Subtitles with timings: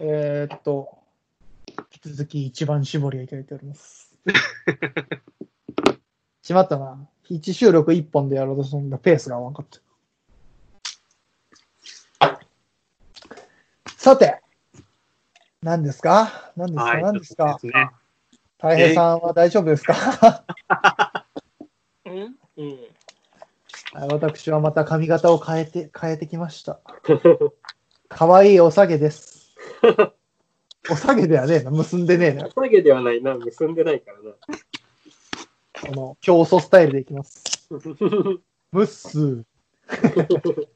[0.00, 0.98] えーっと、
[1.68, 4.14] 引き続き一番絞りをいただいております。
[6.42, 7.08] しまったな。
[7.30, 8.98] 1収録1本でやろうとするんだ。
[8.98, 9.80] ペースが合わんかった。
[13.96, 14.40] さて、
[15.62, 16.52] 何ですか？
[16.56, 17.58] 何ですか、はい、何ですか？
[17.60, 17.90] そうですね。
[18.58, 19.94] 大平さんは大丈夫ですか、
[22.06, 22.36] うん？
[22.56, 22.78] うん。
[23.92, 26.80] はい私はまた髪型を変えて、変えてきました。
[28.08, 29.45] かわいいおさげです。
[30.90, 32.46] おさげではねえな、結んでねえな。
[32.46, 34.32] お下げではないな、結んでないからな。
[35.88, 37.66] この、競争スタイルでいきます。
[37.70, 39.44] ムッスー。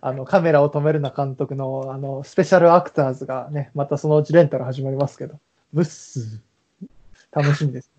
[0.00, 5.38] あの、カメラを止めるな監督の、あの、スペシャルアクターズがね、またそのうちレンタル始まりますけど、
[5.72, 7.40] ムッスー。
[7.42, 7.90] 楽しみです。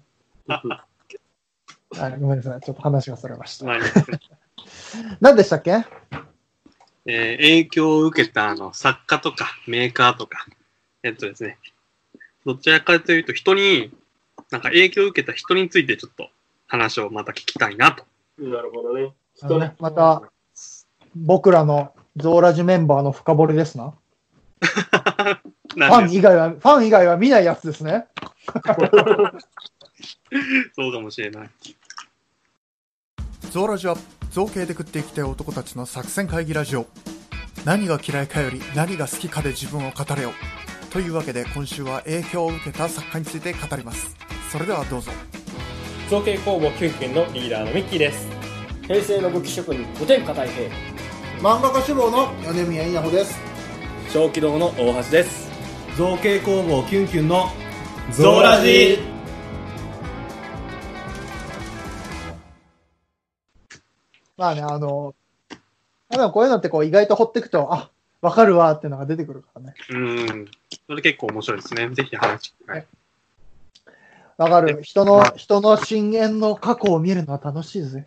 [0.47, 2.61] はい、ごめんなさい。
[2.61, 3.65] ちょっと話がそれました。
[3.65, 3.77] まあ
[5.19, 5.85] 何でしたっけ？
[7.05, 10.45] えー影響を受けたあの作家とかメーカーとか、
[11.03, 11.57] えっとですね、
[12.45, 13.91] どちらかというと人に、
[14.51, 16.29] なんか影響を受けた人についてちょっと
[16.67, 18.05] 話をまた聞きたいなと。
[18.37, 19.13] なるほどね。
[19.41, 20.23] あのねまた、
[21.15, 23.93] 僕らのゾーラジメンバーの深掘りですな。
[25.75, 28.07] ファン以外は、ファン以外は見ないやつですね。
[30.75, 31.49] そうかもしれない。
[33.51, 33.97] ゾーラジは
[34.35, 36.87] 造形で食っていきたい男たちの作戦会議ラジオ。
[37.63, 40.33] 何が嫌いかより何が好きかで自分を語れよ。
[40.89, 44.13] というわけで今週は影響を受けた作家について語ります。
[44.51, 45.09] それではどうぞ。
[46.09, 48.27] 造形工房キュンキュンのリーダーのミッキーです。
[48.81, 50.69] 平成の武器職人五天下太平。
[51.39, 53.39] 漫画家志望の米宮稲穂です。
[54.11, 55.49] 小気道の大橋です。
[55.95, 57.47] 造形工房キュンキュンの
[58.11, 59.14] ゾーラジ
[64.37, 65.15] まあね、あの、
[66.09, 67.89] でもこういうのってこう意外と掘っていくと、あ、
[68.21, 69.75] わかるわっていうのが出てくるからね。
[69.89, 70.51] うん。
[70.87, 71.89] それ結構面白いですね。
[71.89, 72.85] ぜひ話聞きたい。
[74.37, 74.83] わかる。
[74.83, 78.03] 人の、人の深淵の過去を見るのは楽しいぜ。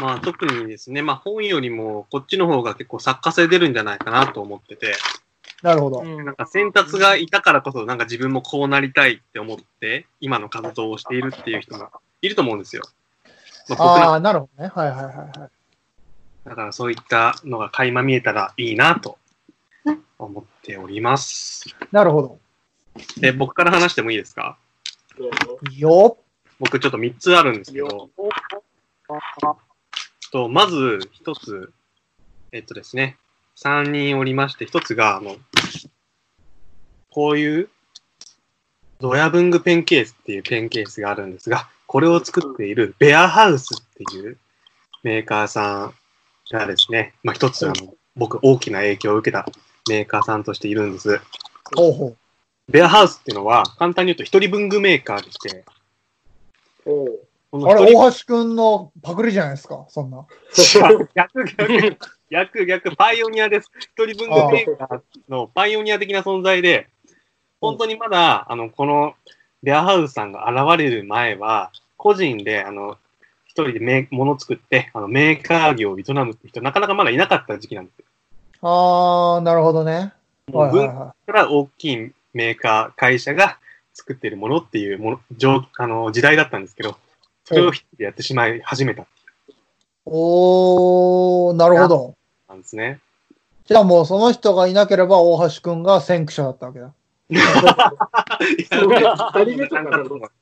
[0.00, 4.94] まあ特にですね、まあ本よりもこっちの方が結構作家性出るんじゃないかなと思ってて、
[5.62, 6.04] なるほど。
[6.04, 12.82] なんか先達がいたからこそなんか自分もこうなりたいって思って、今の活動をしているっていう人がいると思うんですよ。
[13.68, 14.70] まあ、ああ、なるほどね。
[14.74, 16.48] はいはいはいはい。
[16.48, 19.18] だからそういったのが垣間見えたらいいなと
[20.18, 21.64] 思っております。
[21.90, 22.38] なるほど。
[23.16, 24.58] で、僕から話してもいいですか？
[25.76, 26.18] よ。
[26.60, 28.10] 僕ちょっと3つあるんですけど、
[30.30, 30.76] とまず
[31.24, 31.72] 1つ、
[32.52, 33.16] えっとですね、
[33.56, 35.36] 3人おりまして、1つが、あの、
[37.10, 37.68] こういう
[38.98, 44.38] ドヤ文具ペンケースっていうペンケースがあるんですが、これを作っているベアハウスっていう
[45.02, 45.94] メーカーさん
[46.50, 49.46] がですね、まあ一つあの、僕大きな影響を受けた
[49.88, 51.20] メーカーさんとしているんです。
[51.76, 52.16] ほうほ
[52.68, 55.64] ベアハウスっていうのは、簡単に言うと一人文具メーカーでして。
[56.86, 60.26] あれ、大橋くんのパクリじゃないですか、そんな。
[61.14, 61.98] 逆、逆、
[62.30, 63.70] 逆、逆、パイオニアです。
[63.78, 66.88] 一人文具メーカーのパイオニア的な存在で、
[67.60, 69.14] 本当にまだ、あの、この
[69.64, 72.98] ベアハウスさんが現れる前は、個人で、あの、
[73.46, 78.04] 一人でメー物作って、あの、メーカー業を営むって人、なかなかまだいなかった時期なんですよ。
[78.60, 80.12] ああ、なるほどね。
[80.52, 83.58] もはいうはい文はから大きいメーカー、会社が
[83.94, 86.96] 作っているものっていうもの、状あの、時代だったんですけど、
[87.44, 89.06] それをやってしまい始めたい。
[90.04, 92.14] おー、なるほど。
[92.48, 93.00] なんですね。
[93.66, 96.92] じゃあもうその人がいなければ大橋くんが先駆者だったわけだ。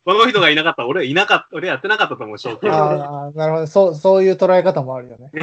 [0.05, 2.71] この人がいなかったら、俺はいなかった、俺やってなかったと思う、正直。
[2.71, 3.67] ああ、なるほど。
[3.67, 5.31] そう、そういう捉え方もあるよね。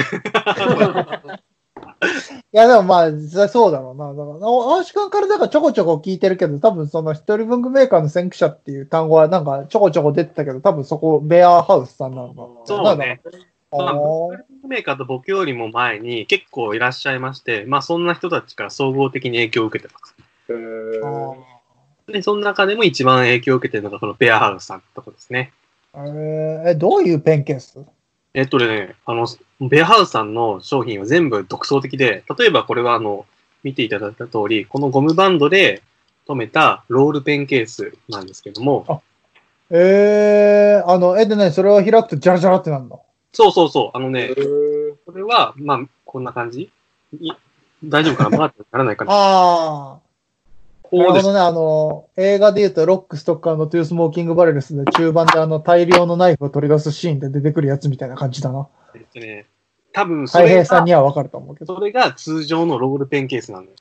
[2.52, 3.12] いや、でもまあ、
[3.48, 4.10] そうだろうな。
[4.14, 12.48] だから、大橋くんからだからちょこちょこ聞いてるけど、多分その一人文具メーカーの先駆者っていう単語はなんかちょこちょこ出てたけど、多分そこ、ベアハウスさんなのか。
[12.66, 13.22] そうね。
[13.72, 20.16] あまあーメーカーと僕よりも前に結構いらっしゃいまして、まあそんな人たちから総合的に影響を受けてます。
[22.08, 25.52] で、その中でも一番影響を受けてるのがこのベアハウスさんってとこですね。
[25.94, 26.70] えー。
[26.70, 27.80] え、どういうペンケース？
[28.34, 29.28] えっとね、あの、
[29.60, 33.26] ベアハウスさんの商品は全部独創的で、例えばこれはあの、
[33.64, 35.82] 見ていただいた通り、このゴムバンドで
[36.28, 39.04] 留めたロールペンケースなんですけども、
[39.70, 43.02] えー、あの、え、でね、それを開くとジャラジャラってなるの？
[43.34, 44.96] そうそうそう、あのえね、ー。
[45.06, 46.72] これは、まあ、こんな感じ？
[47.20, 47.32] い
[47.84, 48.38] 大丈夫かな？
[48.38, 49.12] バーってならないかな？
[49.12, 50.00] ああ。
[50.92, 58.68] なるほどね、あの、映画で言うと、ロック、ストッカーのトゥースモーキングバレルスで中盤であの大量のナイフを取り出すシーンで出てくるやつみたいな感じだな。
[58.96, 59.46] えっとね、
[59.94, 61.76] 多分そ太れが、平さんにはわかると思うけど。
[61.76, 63.72] それが通常のロールペンケースなのよ。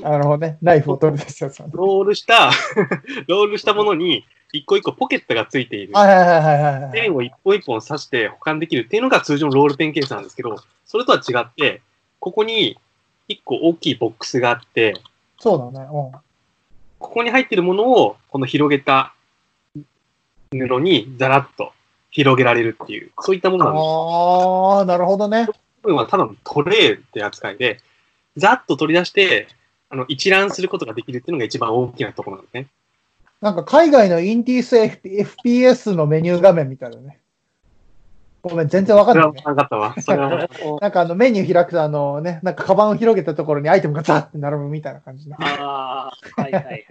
[0.00, 0.58] なるほどね。
[0.62, 1.76] ナイフを取り出すやつなんだ。
[1.76, 2.50] ロールした、
[3.28, 5.92] ロールしたものに、一個一個ポケットがついている。
[5.94, 6.92] はいはいはいはいはい。
[6.92, 11.82] ペンを一本一本刺して保管できるっていうのが通常のロールペンケースなんですけど、それとは違って、
[12.20, 12.78] ここに
[13.26, 14.94] 一個大きいボックスがあって、
[15.38, 15.88] そうだね。
[15.92, 16.23] うん。
[17.04, 19.14] ここに入っているものを、この広げた
[20.50, 21.72] 布にザラッと
[22.10, 23.82] 広げられるっていう、そういったものなんです。
[23.82, 25.46] ああ、なるほどね。
[25.82, 27.80] これはただのトレーって扱いで、
[28.38, 29.48] ざっと取り出して、
[29.90, 32.68] あの、一覧することができるっていうのが一番大きなところなんですね。
[33.42, 37.18] なんか海外のインディース FPS のメニュー画面みたいだね。
[38.48, 39.42] ごめん、全然わかんないね。
[39.42, 39.94] 分かったわ。
[40.00, 40.48] それは、
[40.80, 45.36] なんかあのメニュー開くとあのね、なんかカバンを広げたところにアイテムがザーって並ぶみたいな感じね。
[45.40, 46.86] ああ、はいはいはい。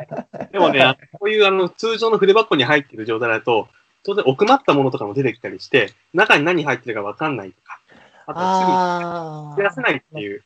[0.51, 3.67] でもね、あこういうあの、通常の筆箱に入っている状態だと、
[4.03, 7.79] 当然奥まったものとかも出てきたりして、中に何入ってるか分かんないとか、
[8.25, 10.43] あとはあすぐ出せないっていう、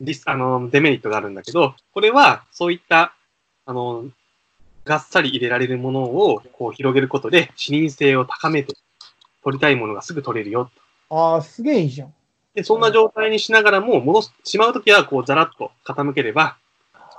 [0.00, 3.14] ディス、あの、デメリットがあるんだけど、これは、そういった、
[3.66, 4.06] あの、
[4.84, 8.74] がっさり入れられるものを、こう、広げることで、視認性を高めて、
[9.44, 10.70] 取りたいものがすぐ取れるよ。
[11.10, 12.14] ああ、すげえいいじゃん。
[12.54, 16.56] で、そんな状態にしながらも、戻す、しまうときは、こう、ざらっと傾ければ、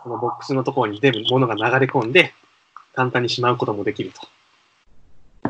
[0.04, 2.34] このボックスのところに全部物が流れ込んで、
[2.94, 4.28] 簡単にしまうこともできると。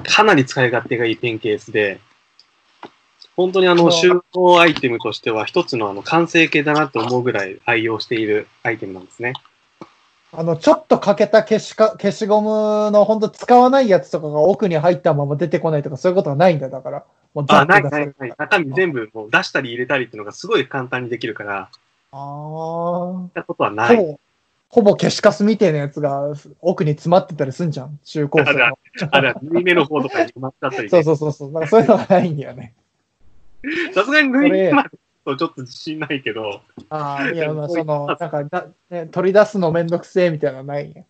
[0.03, 1.99] かなり使い勝手がいいペンケースで、
[3.35, 9.33] 本当にあの、収納アイテムとしては一つのあの、完成形だなと思うぐらい愛用しているアイテムなんですね。
[10.35, 17.03] あの、ちょっと欠けた消しか、消しゴムの本当使わないやつとかが奥に入ったまま出てこないとかそういうことはないんだ、だから。
[17.35, 17.83] もうザあ、ッない。
[17.83, 18.33] ないない。
[18.37, 21.69] 中身全部もう出したり入れたりっていうのがすごい簡単にできるから、ああ。
[22.11, 23.97] そんなことはほない。
[23.97, 24.19] ぼ、
[24.69, 27.99] ほぼ消しカスみたいなやつが奥に詰まってたりすんじゃん。
[28.03, 28.77] 中高生の。
[29.11, 31.51] あれ、縫い目の方とかに埋まっちゃったりねそうそうそうそう。
[31.51, 32.73] なんかそういうのがないんだよね。
[33.93, 34.89] さすがに縫い目まで
[35.25, 41.03] とちょっと自信ないけど、ああ、いや、まあ、その、なんかだ、ね、取り出すのめんどくせえみたいなのないんや。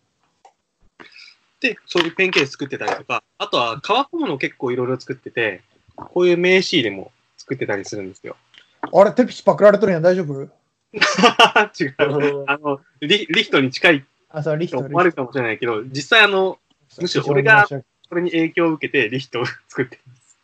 [1.60, 5.62] で、そういうペンケース作ってたりとか、あとは革小物を結構いろいろ作ってて、
[5.96, 8.36] こういう名刺入れも作ってたりするんですよ。
[8.92, 10.42] あれ、テピチパクられとるやん、大丈夫？
[11.80, 11.94] 違う。
[12.46, 16.58] あのリ、リヒトに近いあ、そう、リヒとト、思われるかもしれないけど、実際あの、
[17.00, 17.66] むしろ俺が
[18.08, 20.38] これに影響を受けてリヒトを作ってます。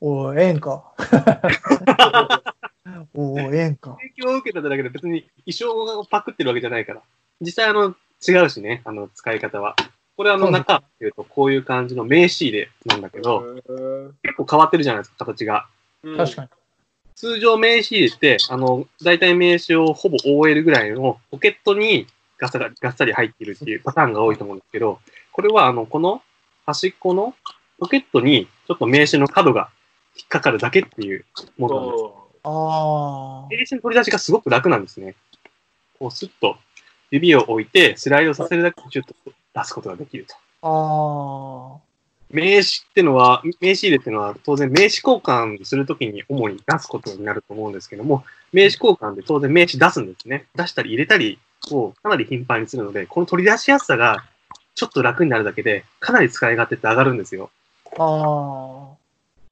[0.00, 0.82] おい、ええんか。
[3.14, 3.96] おい、ええんか。
[3.96, 7.02] 影響を受けただけで別に衣装をパクってるわけじゃないから。
[7.40, 7.94] 実際あの、
[8.26, 9.76] 違うしね、あの、使い方は。
[10.16, 13.56] これあの、中っていうとこういう感じの名刺入れなんだけど、
[14.22, 15.66] 結構変わってるじゃないですか、形が。
[16.16, 16.48] 確かに。
[17.14, 22.06] 通常名刺入れって、あの、大体名刺をほぼ覆えるぐらいのポケットに
[22.38, 24.98] ガサががっさり入っているっていうパターンが多いと思うんですけど、
[25.30, 26.22] これはあの、この
[26.66, 27.34] 端っこの
[27.78, 29.70] ポケットにちょっと名刺の角が
[30.16, 31.24] 引っかかるだけっていう
[31.58, 32.21] ものなんです。
[32.44, 35.14] あ名刺の取り出しがすごく楽なんですね。
[35.98, 36.56] こうスッと
[37.10, 40.34] 指を置いてスライドさせるだけでちょっと出すことができると。
[40.62, 41.76] あ。
[41.76, 41.92] ああ。
[42.32, 50.46] 名刺ってのは、名刺入れってのは当然名刺交換するときに主に出すことになると思うんですけども、名刺交換で当然名刺出すんですね。
[50.56, 51.38] 出したり入れたり
[51.70, 54.24] をかなり頻繁にするので、この取り出しやすさが
[54.74, 57.50] ちょっと楽になるだけで、かなり使い勝手って上がるんですよ。
[57.98, 57.98] ああ。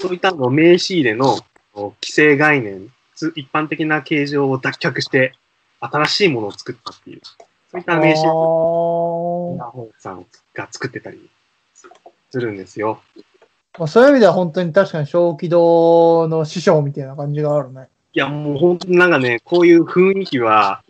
[0.00, 1.38] そういったあの名刺入れの
[1.72, 5.34] こう既成概念、つ一般的な形状を脱却して、
[5.80, 7.20] 新しいものを作ったっていう、
[7.70, 11.30] そういった名刺をあヤホーさんが作ってたり
[12.30, 13.00] するんですよ。
[13.78, 17.88] まあ、そういう意味では本当に確かに小気道の師匠みたいな感じがあるね。
[18.12, 20.82] いや、もう本当になんかね、こういう雰囲気は、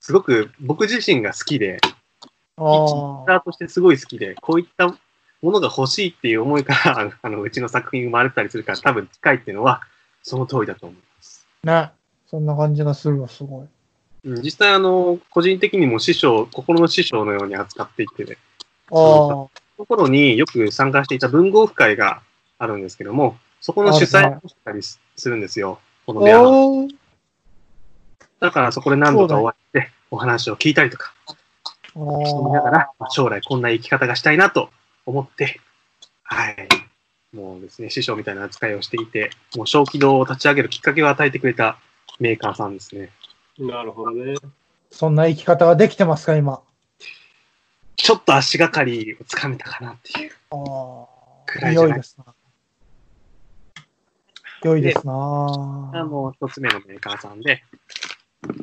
[0.00, 1.78] すごく僕自身が好きで、
[2.56, 4.96] あーとしてすごい好きで、こういったも
[5.42, 9.80] のが欲しいっていう思いから、あのあのうちの作品生まれたりするから多分近いっていうのは、
[10.28, 11.46] その通りだと思います。
[11.66, 11.66] あ。
[11.66, 11.90] ね。
[12.26, 13.62] そんな感じがするわ、すごい。
[13.62, 13.68] うん
[14.42, 18.36] 実際あの、個人的にも師匠、心の師匠のように扱っていってね、
[18.90, 19.48] ああ。
[19.78, 22.20] ところによく参加していた文豪府会が
[22.58, 25.78] あるんですけども、そこの主催をしたりするんですよ。
[26.04, 26.88] この部屋の
[28.40, 34.70] だからそこで何度かお会いして、お話を聞いたりとか、あしてみながら、まあ将来こんな生き方がしたいなと
[35.06, 35.60] 思って、
[36.24, 36.87] はい。
[37.34, 41.78] もうですね、師匠みたいな扱いをしていて、もう小気道を立ち上げるきっかけを与えてくれた
[42.20, 43.10] メーカーさんですね。
[43.58, 44.34] なるほどね。
[44.90, 46.62] そんな生き方ができてますか、今？
[47.96, 51.44] ちょっと足がかりをつかめたかなっていうああ。
[51.44, 52.24] くらいじゃない良いですな。
[54.64, 55.12] 良いですな。
[55.12, 55.16] あ
[56.04, 57.62] の、一つ目のメーカーさんで、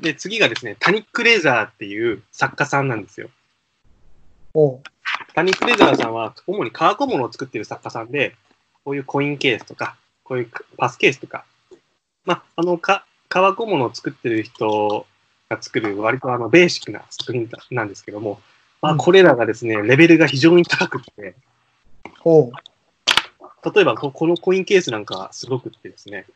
[0.01, 3.29] で、次がですね、タニック・レーザーっていう作家さんなんですよ。
[4.53, 4.83] おう
[5.35, 8.35] タニック・レーザーさんは、主に革小物を作っている作家さんで、
[8.85, 11.43] こういうコインケースとか、こういうパスケースとか、
[12.23, 15.07] まあ、あの、か、革小物を作ってる人
[15.49, 18.39] が作る割とあのベーシックな作品なんですけども、
[18.81, 21.35] まあ、これらがですね、レベルが非常に高くって、
[23.73, 26.27] 例えばここのコインケースなんかすごくってですね、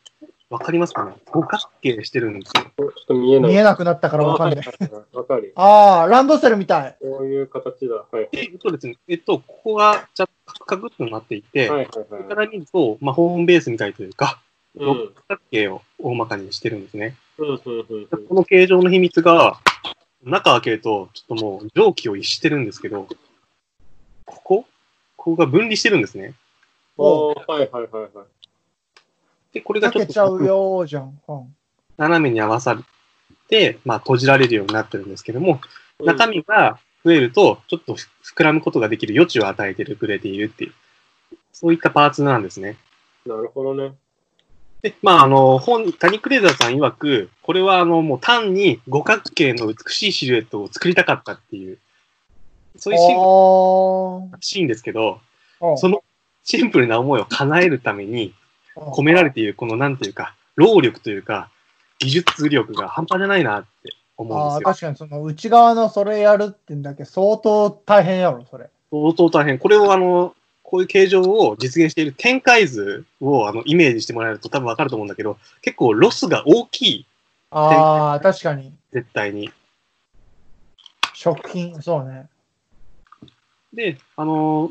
[0.50, 1.12] わかりますかね？
[1.26, 2.64] 五角形してるんですよ。
[2.76, 3.52] ちょっと見えない。
[3.52, 4.66] 見えなくなったからわかんない。
[5.12, 5.52] わかる。
[5.54, 6.96] ああ、ランドセルみたい。
[7.00, 8.04] こういう形だ。
[8.10, 8.28] はい。
[8.32, 10.28] えっとですね、えっと、ここがちゃ
[10.66, 12.36] カクッとなっていて、はいはいここかはい。
[12.36, 14.42] ら見ると、まあ、ホームベースみたいというか、
[14.74, 14.86] うん。
[14.86, 17.16] 六角形を大まかにしてるんですね。
[17.38, 18.06] うん、うん、うん。
[18.06, 19.60] でこの形状の秘密が、
[20.24, 23.06] 中開けると、ちょっともう蒸気を逸してるんですけど、
[24.26, 24.66] ここ？
[25.16, 26.34] ここが分離してるんですね。
[26.96, 28.10] おーはいはいはいはい。
[29.52, 31.20] で、これがかちょっけちゃうとよーじゃん。
[31.28, 31.54] うん
[31.96, 32.78] 斜めに合わさっ
[33.46, 35.60] て、まあ、閉じられるようになってるんですけども、
[35.98, 40.72] うん中身が増えると、ちょっと膨らむことができる余地を与えてくれているっていう、
[41.52, 42.78] そういったパーツなんですね。
[43.26, 43.92] なるほどね。
[44.80, 51.78] で、まあ、あの、本、タニクレーザーさん曰く、これはあの、もう単に五角形の美しいシルエットを作りたかったっていう、
[52.76, 55.20] そういうシーらしいんですけど、
[55.76, 56.02] その
[56.44, 58.32] シンプルな思いを叶えるために
[58.80, 61.50] 込められているこのなんていうか、労力というか、
[61.98, 64.68] 技術力が半端じゃないなって思うんああ、ですよ。
[64.68, 68.70] 確かにその内側のそれやるってんだけ相当大変やろ、それ。
[68.90, 69.58] 相当大変。
[69.58, 77.06] これをあの、こういう形状を実現している展開図をあのイメージしてもらえると多分わかると思うんだけど、結構ロスが大きい、
[77.50, 78.72] ああ、確かに。
[78.92, 79.50] 絶対に。
[81.12, 82.28] 食品、そうね。
[83.72, 84.70] で、あの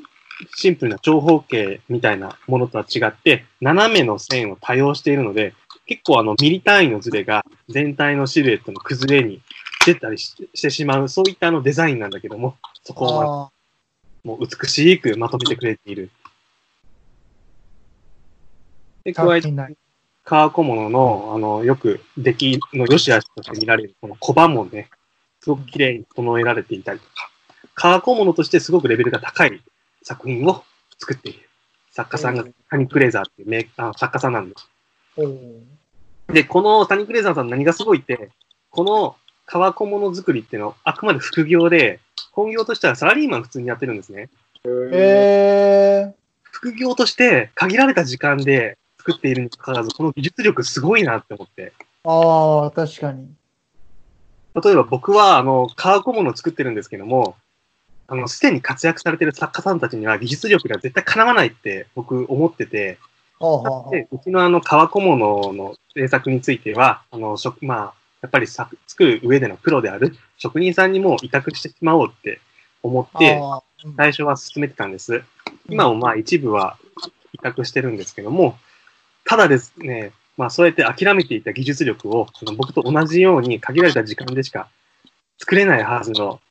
[0.55, 5.53] シンプルな長方形みたいなものとは違って、斜めの線を多用しているので、
[5.85, 9.41] 結構あのミリ単位のズレが全体のシルエットの崩れに
[9.85, 13.51] 出たりししてしまう、そういったあのデザインなんだけども、そこをあ
[14.23, 16.11] もう美しくまとめてくれている。
[19.03, 19.75] で、あ、加えて、作品ない。
[20.23, 24.89] 革小物の、あの、よく出来の良し悪しとして見られる、この小判もね、
[25.41, 27.31] すごく綺麗に整えられていたりとか、
[27.73, 29.61] 革小物としてすごくレベルが高い
[30.09, 30.63] 作品を
[30.97, 31.47] 作っている。
[31.91, 34.67] 作家さんが、タニ・クレーザーっていうメーあの作家さんなんです。
[36.33, 38.31] で、このタニ・クレーザーさん何がすごいって、
[38.71, 41.99] この革小物作りっていうのはあくまで副業で、
[42.31, 44.29] 本業としてはサラリーマン普通にやってるんですね。
[44.65, 51.71] ええ副業として限られた時間で作っているにもかかわらず、この技術力すごいなって思って。
[52.03, 53.29] ああ、確かに。
[54.63, 57.35] 例えば僕は、あの、革小物を作ってるんですけども、
[58.09, 62.97] あの、すでに活躍されてる作家さんたちには技術力が絶対かなわないって僕思ってて、
[63.91, 72.41] で、うちのあの、革小物の制作については、あの、職、まあ、やっぱり作作る上でのプロである職人さんにも委託してしまおうって
[72.83, 73.41] 思って、
[73.95, 75.23] 最初は進めてたんです。
[75.69, 76.77] 今もまあ一部は
[77.33, 78.57] 委託してるんですけども、
[79.23, 84.67] ただですね、まあそうやって諦めていた技術力を、その僕と同じように限られた時間でしか
[85.37, 86.41] 作れないはずの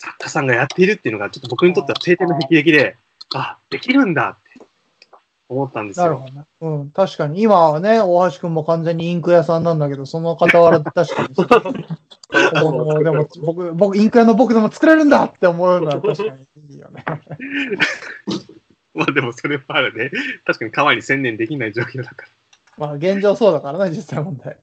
[0.00, 2.96] 作家さんがやっているっていうのが、ちょっと僕にとっては晴天の霹靂で、
[3.34, 4.66] あ、できるんだって
[5.50, 6.06] 思ったんですよ。
[6.06, 6.44] なるほどね。
[6.62, 7.42] うん、確かに。
[7.42, 11.34] 今はね、大橋くんも完全にインク屋さんなんだけど、その傍らで確かに。
[13.04, 17.04] でも、僕、僕、インク屋の僕でも作れるんだって思うのは確かにいいよね。
[18.94, 20.10] まあでもそれもあるね。
[20.46, 22.28] 確かに川に専念できない状況だから。
[22.78, 24.58] まあ、現状そうだからね、実際問題。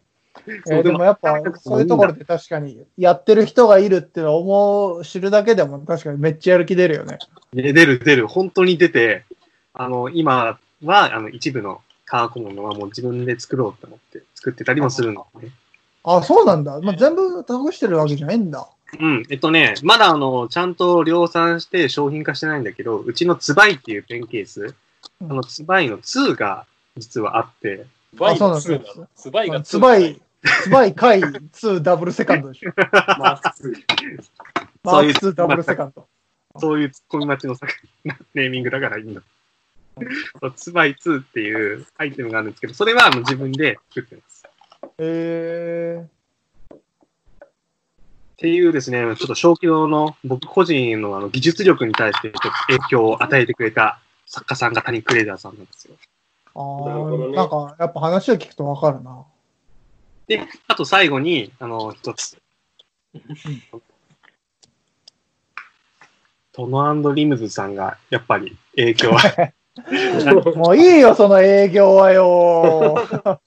[0.84, 7.18] でもやっぱ、そういうところで確かに、やってる人がいるって思う、知るだけでも確かにめっちゃやる気出るよね。
[7.54, 9.26] ね出る出る、本当に出て、
[9.74, 15.50] あの、今は、あの、一部の革小物はもう自分で作ろうと思って作ってたりもするのね。
[16.04, 16.80] あ、そうなんだ。
[16.82, 18.68] まあ、全部託してるわけじゃないんだ。
[19.00, 19.24] うん。
[19.30, 24.76] えっとね、まだあの、ちゃんと量産して商品化してないんだけど、うちのツバイっていうペンケース、うん
[25.22, 26.66] あのツバイの2が
[26.98, 30.22] 実はあって、ツバイがあそうなん2ですなのツバイが2ツバイ、
[30.64, 32.72] ツバイ回2ダブルセカンドでしょ。
[33.20, 34.24] マーク2。
[34.84, 36.08] マーク2ダブルセカンド。
[36.60, 37.72] そういうツッコミ待ちの作
[38.04, 39.22] 品ネーミングだからいいんだ。
[40.42, 44.44] そうツバイ2っていうアイテムがあるんですけど、それはあの自分で作ってます。
[45.00, 46.08] え
[48.38, 55.96] っていうですね、ちょっと小規模の僕個人のあの技術力に対してちょっと影響を与えてくれた作家さんがタニ・クレーザーさんなんですよ。
[56.54, 59.26] ー、ああ、なんか、やっぱ話を聞くとわかるな。
[60.28, 62.38] で、あと最後に、あの、一つ。
[66.52, 69.54] トノリムズさんがやっぱり影響は。
[70.58, 72.96] もういいよ、その営業はよ。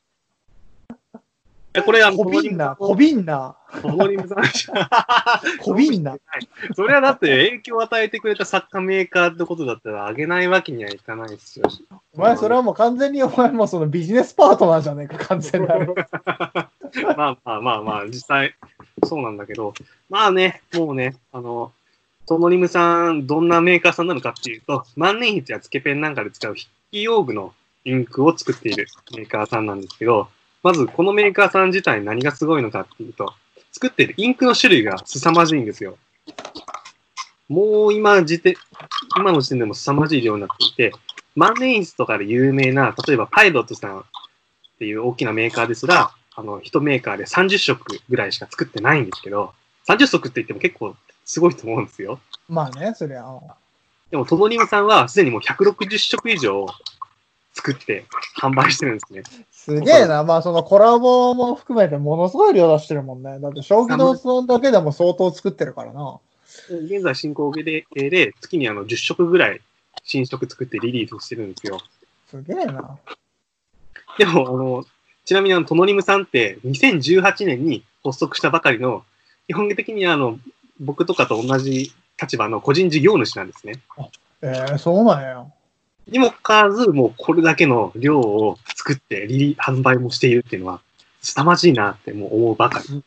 [1.73, 6.17] えこれはこびんな、こびんな、トノリムズさんじゃこびんな。
[6.75, 11.67] それはだって影響を与えてくれた作家メーカーってことだったらあげないわけにはいかないですよ。
[12.15, 15.95] お前、それはもう完全にお前もそのビジネスパートナーじゃねえか、 完全なる。
[15.95, 18.57] まあまあまあまあ、実際、
[19.05, 19.73] そうなんだけど、
[20.09, 21.73] まあね、もうね、あの、
[22.27, 30.29] トノリムさん、どんなメーカーさんなのかっていうと、万年筆やつけペンなんかで使う筆記用具のインクを作っているメーカーさんなんですけど、
[30.63, 33.33] まずこのメーカーさん自体何がすごいのかっていうと、
[33.73, 35.97] 作っているインクの種類が凄まじいんですよ。
[37.49, 38.55] もう今時点、
[39.17, 40.93] 今の時点でも凄まじい量になっていて、
[41.35, 44.03] 万年筆とかで有名な、例えばパイロットさんっ
[44.79, 49.53] ていう大きなメーカーですら、あの、一メーカーで30色ぐらいしか作ってないんですけど、
[49.89, 52.21] 30色って言っても結構すごいと思うんですよ。
[52.49, 53.25] まあね、そりゃ。
[54.11, 56.67] でも、トノニムさんはすでにもう160色以上
[57.53, 58.05] 作って
[58.41, 59.23] 販売してるんですね。
[59.51, 60.25] すげえな。
[60.25, 63.39] まあ、そのコラボも含めてものすごい量出してるもんね。
[63.41, 66.19] だって、将棋のそんだけでも相当作ってるからな。
[66.69, 69.61] 現在進行形でで月にあの10色ぐらい
[70.05, 71.81] 新色作ってリリースしてるんですよ。
[72.29, 72.99] すげえな。
[74.19, 74.85] でも、あの、
[75.25, 79.05] ちなみにあの、トノリムさんって2018年に発足したばかりの、
[79.47, 80.39] 基本的にあの、
[80.81, 83.75] 僕とかと同じ立場の個人事業主なんですね。
[84.43, 85.47] ええそうなんや。
[86.09, 90.81] にもかかわらず、もうこれだけの量を作ってリリ販売もしているっていうのは、
[91.23, 93.03] 凄まじいなってもう思うばかり。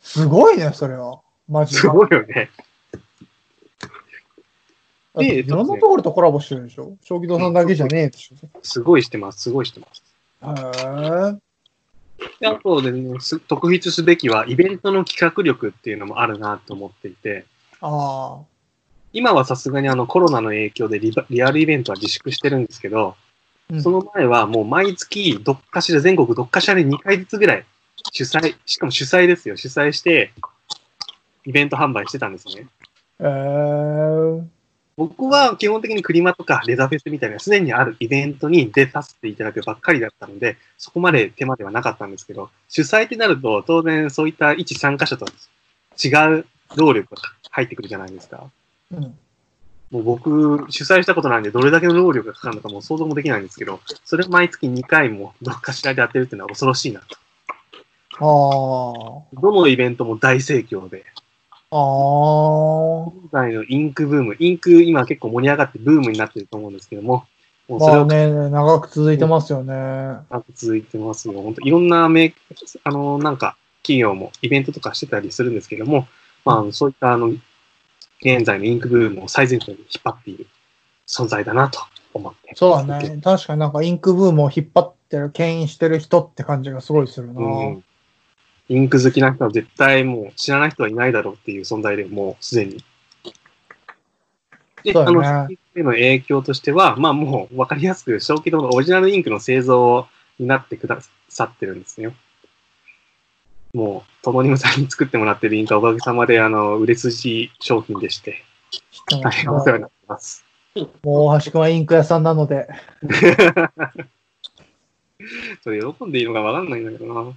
[0.00, 1.20] すごいね、それは。
[1.48, 1.80] マジで。
[1.80, 2.50] すごいよね。
[5.14, 10.02] だっていろんなところとコラボしてるでしょ将棋堂さんだけじゃねえでしょすごいしてます、すごいしてます。
[10.42, 11.46] へえ。
[12.40, 17.44] であとで、ね、す特筆すべきは、イベントの企画力っていうのもあるなと思っていて、
[17.80, 18.40] あ
[19.16, 23.16] 今はさすがにあのコロナの影響でリバリアルイベントは自粛してるんですけど、
[23.70, 27.64] うんその前はもう毎月どっかしら、全国どっかしらで2回ずつぐらい
[28.12, 30.30] 主催、しかも主催ですよ、主催して、
[31.44, 32.68] イベント販売してたんですね。
[33.18, 33.24] あ。
[33.24, 34.56] ええ。
[34.96, 45.26] 僕は基本的にクリマとかレザフェスみたいなすでにあるイベントに出させていただくばっかりだったので、そこまで手間ではなかったんですけど、主催ってなると当然そういった一参加者と
[46.04, 46.46] 違う
[46.76, 48.48] 労力が入ってくるじゃないですか。
[48.92, 49.18] うん。
[49.90, 57.16] もう僕、主催したことないんで、どれだけの労力がかかるのかもう想像もできないんですけど、それを毎月2回もどっかしらでやってるっていうのは恐ろしいなと。
[58.18, 59.40] ああ。
[59.40, 61.04] どのイベントも大盛況で、
[61.70, 63.10] ああ。
[63.10, 67.26] 今回のインクブーム、インク今結構盛り上がってブームになってると思うんですけども、
[67.68, 69.74] もうそれをまあね、長く続いてますよね。
[70.30, 71.34] 長く続いてますよ。
[71.34, 76.08] 本当いろんなメーあの、なんか、企業もイベントとかしてたりするんですけども、
[76.44, 77.32] まあ、そういった、あの、
[78.20, 80.46] 現在のインクブームを最前線に引っ張っている
[81.06, 81.80] 存在だなと
[82.14, 82.54] 思って。
[82.54, 83.20] そうだね。
[83.22, 87.40] 確かになんかインクブームを引っ張ってる、牽引してる人って感じがすごいするな。
[87.40, 87.84] うん。
[88.68, 92.84] インク好きな人は絶対もう知らない人はいないだろうっていう存在でもうすでに。
[94.82, 100.98] で、ねの、への影響としては、まあもう分かりやすく、小規模のオリジナルインクの製造になってくだ
[101.28, 102.12] さってるんですよ。
[103.74, 108.44] もう、トモニムさんに作ってもらってるインクはおかげさまで、あの、売れ筋商品でして、
[109.22, 110.44] 大変お世話になってます。
[110.74, 110.88] もう
[111.36, 112.68] 大橋くんはインク屋さんなので。
[115.64, 117.32] それ喜んでいいのか分かんないんだけどな。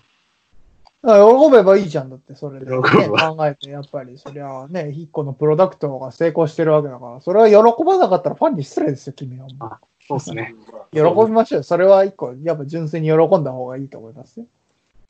[1.02, 9.48] あ喜べばいいじゃんだって、それで、ね、考えて、やっぱり、そりゃね、一個のプロダクトが成功してるわけだから、それは喜ばなかったらファンに失礼ですよ、君は。
[9.62, 10.56] あそうですね。
[10.92, 11.64] 喜びましょうよ。
[11.64, 14.46] それは一個、やっぱ純粋に喜んだ方がいいと思いますよ。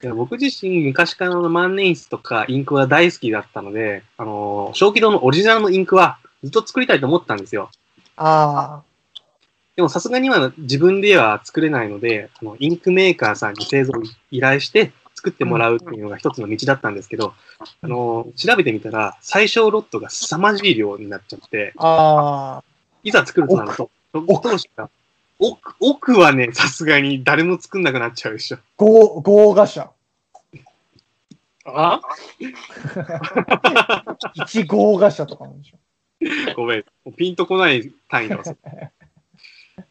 [0.01, 7.69] いや僕自身、昔からの万年筆とかインクは大好きだったので、あのー小気道のオリジナルのインクはずっと作りたいと思ったんですよ。
[8.15, 8.81] あ
[9.75, 17.33] でもさすがには自分では作れないので、あのインクメーカーさんに製造を依頼して作ってもらうっていうのが一つの道だったんですけど、
[17.81, 22.63] あのー調べてみたら最小ロットが凄まじい量になっちゃって、あ、あ
[23.03, 24.89] いざ作るとなると、当時が
[25.39, 28.57] 奥奥はね、さすがに誰も作んなくなっちゃうでしょ。
[28.57, 29.89] あ、豪、豪華者。
[31.65, 32.01] あ？
[34.35, 35.77] 一豪華者とかなんでしょ。
[36.55, 36.85] ごめん。
[37.15, 38.43] ピンとこない単位だわ。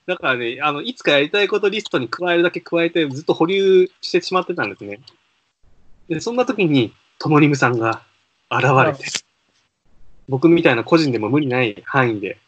[0.06, 5.00] だからね、あの、いつかやりたいことリストに加えるだけ加えてずっと保留してしまってたんですね。
[6.08, 8.02] で、そんな時に、トモリムさんが
[8.50, 9.04] 現れて、
[10.28, 12.38] 僕みたいな個人でも無理ない範囲で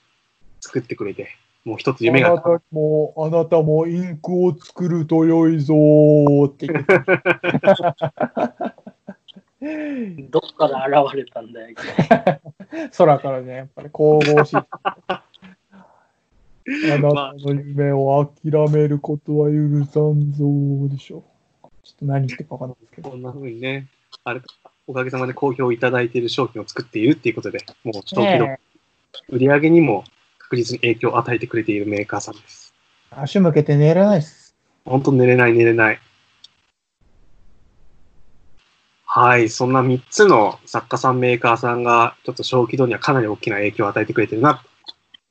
[0.60, 6.94] 作ってくれて、もう一つ夢があなたも、あなたもインクを作ると良いぞーって言って。
[10.30, 11.76] どっから現れたんだよ。
[12.96, 14.56] 空からね、やっぱり神々しい。
[16.92, 21.22] あなたの夢を諦めることは許さんぞーでしょ。
[21.82, 23.10] ちょっと何言ってるかわかんないですけど。
[23.10, 23.88] こんな風にね、
[24.24, 24.40] あれ、
[24.86, 28.60] おかげさまで好評いただいている商品を作っているっていうことで、もう長期のね
[29.28, 30.04] 売り上げにも
[30.50, 32.74] 確実に影響を与えてくれているメーカーさんです。
[33.08, 34.52] 足向けて寝れないっす。
[34.84, 36.00] 本当寝れない寝れない。
[39.04, 44.64] はい、そんな3つの作家さん、メーカーさんが、ちょっと小規模にはかなり大きな影響を与えてくれてるな。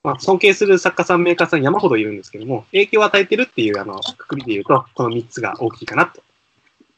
[0.03, 6.23] まあ、尊敬する作家さん、メーカーさん山ほどいるんですけども、影響を与えてるっていう、あの、くくりで言うと、この3つが大きいかなと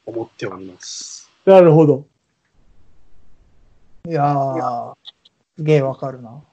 [0.05, 1.31] 思っております。
[1.45, 2.05] なるほど。
[4.07, 4.93] いやー、
[5.57, 6.43] すげえわかるな。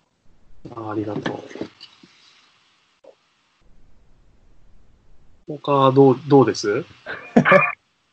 [0.76, 1.42] あありがとう。
[5.58, 6.84] 他、どう、どうです？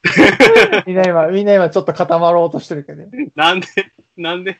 [0.85, 3.03] みんな今、みんな今ちょっと固まろうとしてるけど。
[3.03, 3.67] いなんで、
[4.15, 4.59] なんで？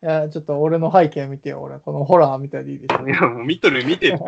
[0.00, 1.78] や、ちょっと俺の背景見てよ、俺。
[1.80, 3.10] このホラーみたいでいいでしょい。
[3.10, 4.18] や、もう見とる、見てる。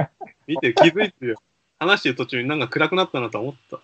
[0.47, 1.43] 見てる、気づいてるよ。
[1.79, 3.81] 話してる途中になんか暗くなったなと思った。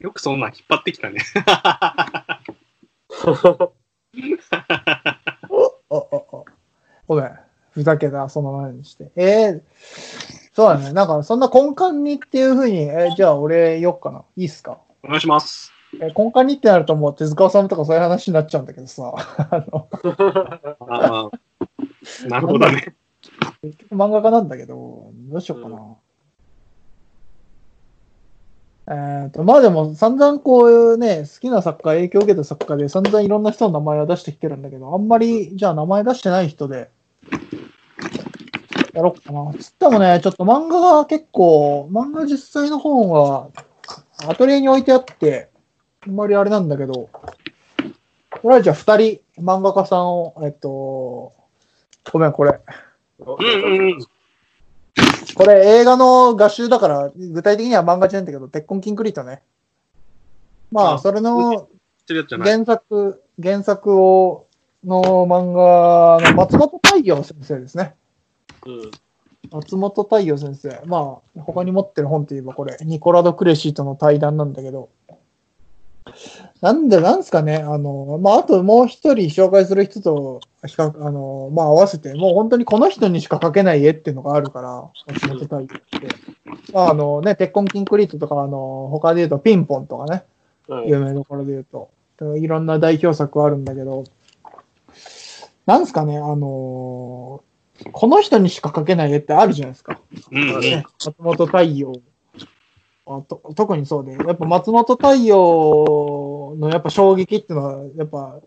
[0.00, 1.20] よくそんなん引っ張ってきたね。
[5.50, 5.56] お、
[5.90, 6.27] お、お。
[7.08, 7.30] ごめん。
[7.70, 9.10] ふざけた、その前にして。
[9.16, 9.60] えー、
[10.52, 10.92] そうだね。
[10.92, 14.22] なんか、そんな根幹にっていうふうに、えーじゃあ俺よっかな。
[14.36, 14.78] いいっすか？
[15.04, 15.72] お願いします。
[16.00, 19.12] えー根幹にってなるともう手塚治虫とかそういう話になっちゃうんだけどさ。
[19.50, 19.88] あの、
[20.88, 22.94] ああ、なるほどね。
[23.62, 25.78] 結局漫画家なんだけど、どうしようかな。
[28.90, 36.88] えっと、まあでも散々こういうね、好きな作家、影響を受けた作家で散々いろんな人の名前を出してきてるんだけど、あんまり、じゃあ名前出してない人で、
[38.92, 39.52] やろうかな。
[39.58, 43.50] つってもね、ちょっと漫画が結構、漫画実際の本は、
[44.26, 45.50] アトリエに置いてあって、
[46.06, 47.08] あんまりあれなんだけど、
[48.30, 51.32] これはじゃあ二人、漫画家さんを、えっと、
[52.12, 52.60] ごめん、これ。
[53.20, 53.98] うんうんうん。
[55.34, 59.42] これ映画の画集だから、具体的には漫画じゃないんだけど、鉄痕キンクリートね。
[60.72, 61.68] まあ、あそれの。
[62.08, 64.47] 原作、原作を、
[64.84, 67.94] の漫画の松本太陽先生ですね。
[68.66, 68.90] うん。
[69.50, 70.80] 松本太陽先生。
[70.86, 74.88] まあ、他に持ってる本といえばこれ、ニコラド・クレシーとの対談なんだけど、
[76.60, 85.78] なんで、なんですかね、あの、まあ、あともう一人紹介する人と比較、あの、まあ、合わせて、もう本当にこの人にしか描けない絵っていうのがあるから、松本太陽って。
[86.72, 90.24] まあ、あのね、鉄痕キンクリートとか、あの、他で言うとピンポンとかね、
[90.68, 90.88] はい。
[90.88, 91.90] 有名どころで言うと。
[92.36, 94.04] いろんな代表作あるんだけど、
[95.68, 97.48] なんですかね、あのー
[97.92, 100.00] この人にしか描けない絵ってあるじゃないですか。
[100.32, 100.60] うんうん。
[100.60, 101.92] ね、松本太陽
[103.06, 103.40] あと。
[103.54, 108.40] 特にそうで、やっぱ松本太陽のやっぱ衝撃っていうのは、やっぱ、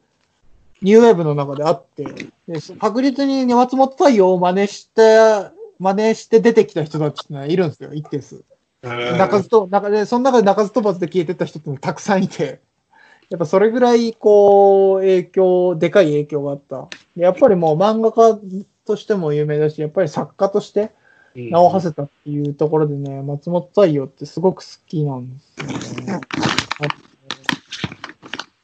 [0.82, 8.44] ニューウェーブの中であって、で確実に松本太陽を真似して、真似して出てきた人たちってのはいるんですよ、一定数。
[8.82, 12.60] 鳴かずと、中で、その中で鳴かず飛ばずで消えてった人ってたくさんいて、
[13.32, 16.89] やっぱそれぐらい、こう、影響、でかい影響があった。
[17.15, 18.38] でやっぱりもう漫画家
[18.86, 20.91] としても有名だし、やっぱり作家として
[21.34, 25.39] 名を馳せたっていうところでね、松本太陽ってすごく好きなんで
[25.80, 26.13] すよね。
[26.13, 26.22] あ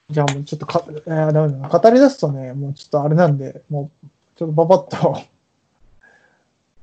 [0.09, 1.69] じゃあもうちょっとか、えー、ダメだな。
[1.69, 5.17] 語り出すとね、もうちょっとあれなんで、もう、ちょっとパパッと、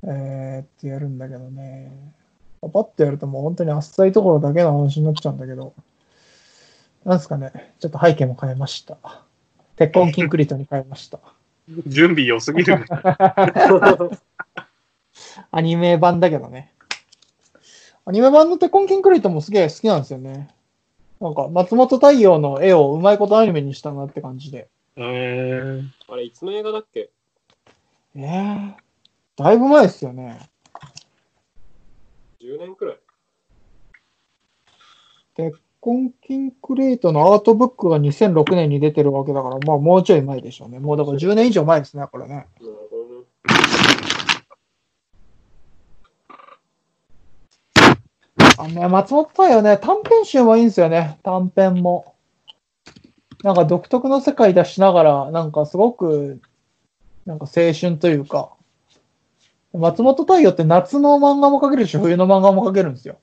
[0.09, 1.93] えーってやるんだけどね。
[2.63, 5.75] パパッとやるともう本当にあっさいところだけの話になっちゃうんだけど、
[7.05, 8.97] なんですかね、ちょっと背景も変えました。
[9.77, 11.19] 鉄痕キンクリートに変えました。
[11.87, 12.85] 準備良すぎる。
[15.51, 16.73] アニメ版だけどね。
[18.07, 20.49] アニメ版の鉄痕キンクリートもすげえ好きなんですよね。
[21.21, 24.69] なんか、松本太陽の絵をうまいことアニメにしたなって感じで。
[24.97, 27.11] えー、あれ、いつの映画だっけ？
[28.17, 28.77] ええ
[29.37, 30.39] だいぶ前ですよね。
[32.41, 32.99] ?10 年くらい。
[35.35, 40.79] 鉄痕キンクリートのアートブックが2006年に出てるわけだから、まあもうちょい前でしょうね。
[40.79, 42.47] もうだから10年以上前ですね、これね。
[48.57, 52.15] あのね、松本太陽ね、短編集もいいんですよね、短編も。
[53.43, 56.41] なんか独特の世界出しながら、なんかすごく、
[57.27, 58.53] なんか青春というか、
[59.75, 63.19] 松本太陽って夏の漫画も描けるし、冬の漫画も描けるんですよ。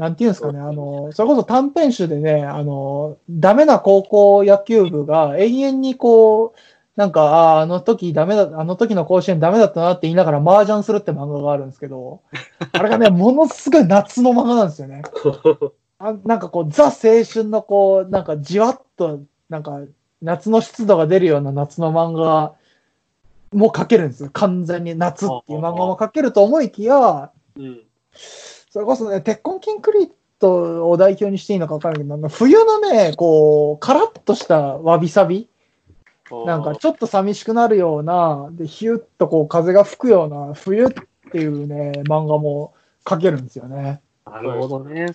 [0.00, 6.58] なんていうんですかね、あの、それこそ短編集でね、あの、ダメな高校野球部が永遠にこう、
[6.96, 12.22] なんか、ああ、あの時ダメだ、あの時の甲子園ダメだったなって言いながら麻雀するって漫画があるんですけど、
[12.72, 15.02] あれがね、ものすごい夏の漫画なんですよね。
[16.00, 16.90] あなんかこう、ザ青
[17.30, 19.80] 春のこう、なんかじわっと、なんか
[20.22, 22.54] 夏の湿度が出るような夏の漫画
[23.52, 24.30] も描けるんですよ。
[24.32, 27.80] 完全に夏っていう漫画も描けると思いきや、うん。
[28.70, 35.48] それこそね、鉄痕キンクリートを代表にしていいのか分からないけど、冬のね、こう、カラッとしたわびさび
[36.46, 40.88] なんかちょっと寂しくなるような、で、ヒュッとこう風が吹くような冬っ
[41.32, 44.00] ていうね、漫画も描けるんですよね。
[44.24, 45.06] なるほどね。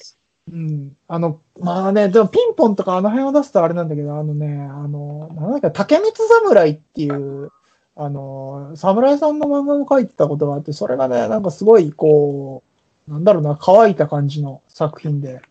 [0.52, 0.98] うん。
[1.08, 7.52] あの、まあね、でもピンポンとかあの辺を出すとあれなんだけど、あのね、あの、なんだっけ、竹光侍っていう、
[7.96, 12.65] あの、侍さんの漫画を描いてたことがあって、それがね、なんかすごい、こう、
[13.08, 15.42] なんだろうな、乾いた感じの作品で。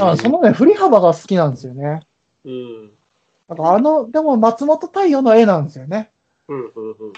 [0.00, 2.06] あそのね、振り幅が好きなんですよね。
[2.44, 2.90] うん。
[3.48, 6.10] なんかあの、でも松本太陽の絵なんですよね。
[6.48, 7.12] うん、うん、うん。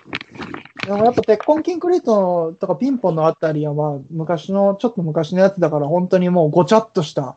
[0.86, 7.36] でもやっぱ鉄痕キンクリートとかピンポンのあたりはまあ昔の、ちょっと昔のやつだから本当にもうごちゃっとした、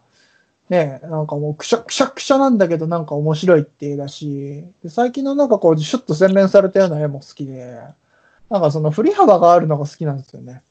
[0.70, 7.80] ね、なんかもうくしゃくしゃくしゃなんだけどなんか面白いって絵だし、で最近のなんかこうシュッと洗練されたような絵も好きで、
[8.50, 10.64] なんかその振り幅があるのが好きなんですよね。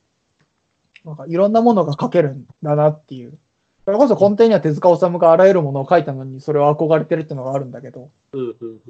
[1.07, 3.38] なんかいろんなものが描けるんだなっていう。
[3.85, 8.81] それこそ根底には手塚治虫があらゆるものを描いたのにそれを憧れてるっていうのがあるんだけど、うん、うん、うん。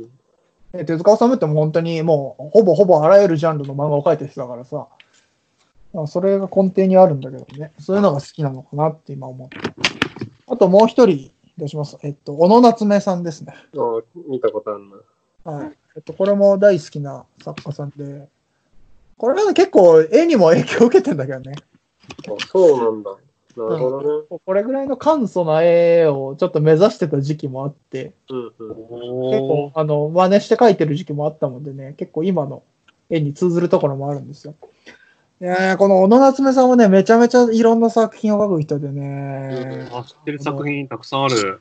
[0.72, 4.88] で手塚治虫ってもう本当にもうほぼほぼあらゆるジャンルの漫画を描いてる人だからさ、
[5.92, 9.58] まあそれが根底にあるんだけどね、そういうのが好きなのかなって今思って。
[10.48, 11.98] あともう一人出します。
[12.02, 13.52] えっと、小野夏目さんですね。
[13.54, 14.84] ああ、見たことある
[15.44, 15.52] な。
[15.52, 15.76] はい。
[15.96, 18.28] えっと、これも大好きな作家さんで、
[19.18, 21.54] これはね、結構絵にも影響を受けてんだけどね。
[22.28, 23.10] あ、そうなんだ。
[23.56, 24.38] なるほどね。
[24.44, 28.50] これぐらいの簡素な絵をちょっと目指してた時期もあって、うん、うん。
[29.30, 32.62] 結構、あの、真似して描いてる時期もあったもんでね、結構今の
[33.08, 34.54] 絵に通ずるところもあるんですよ。
[35.38, 41.58] いやーこの小野夏目さんはね、めちゃめちゃいろんな作品を描く人でね、あ、知ってる作品たくさんある。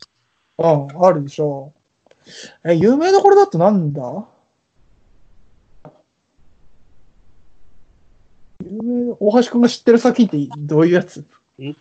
[0.58, 1.74] うん、あるでしょ
[2.66, 2.72] う。
[2.72, 4.26] え、有名どころだとなんだ？
[8.66, 11.26] 有名、大橋くんが知ってる作品ってどういうやつ？
[11.58, 11.74] 例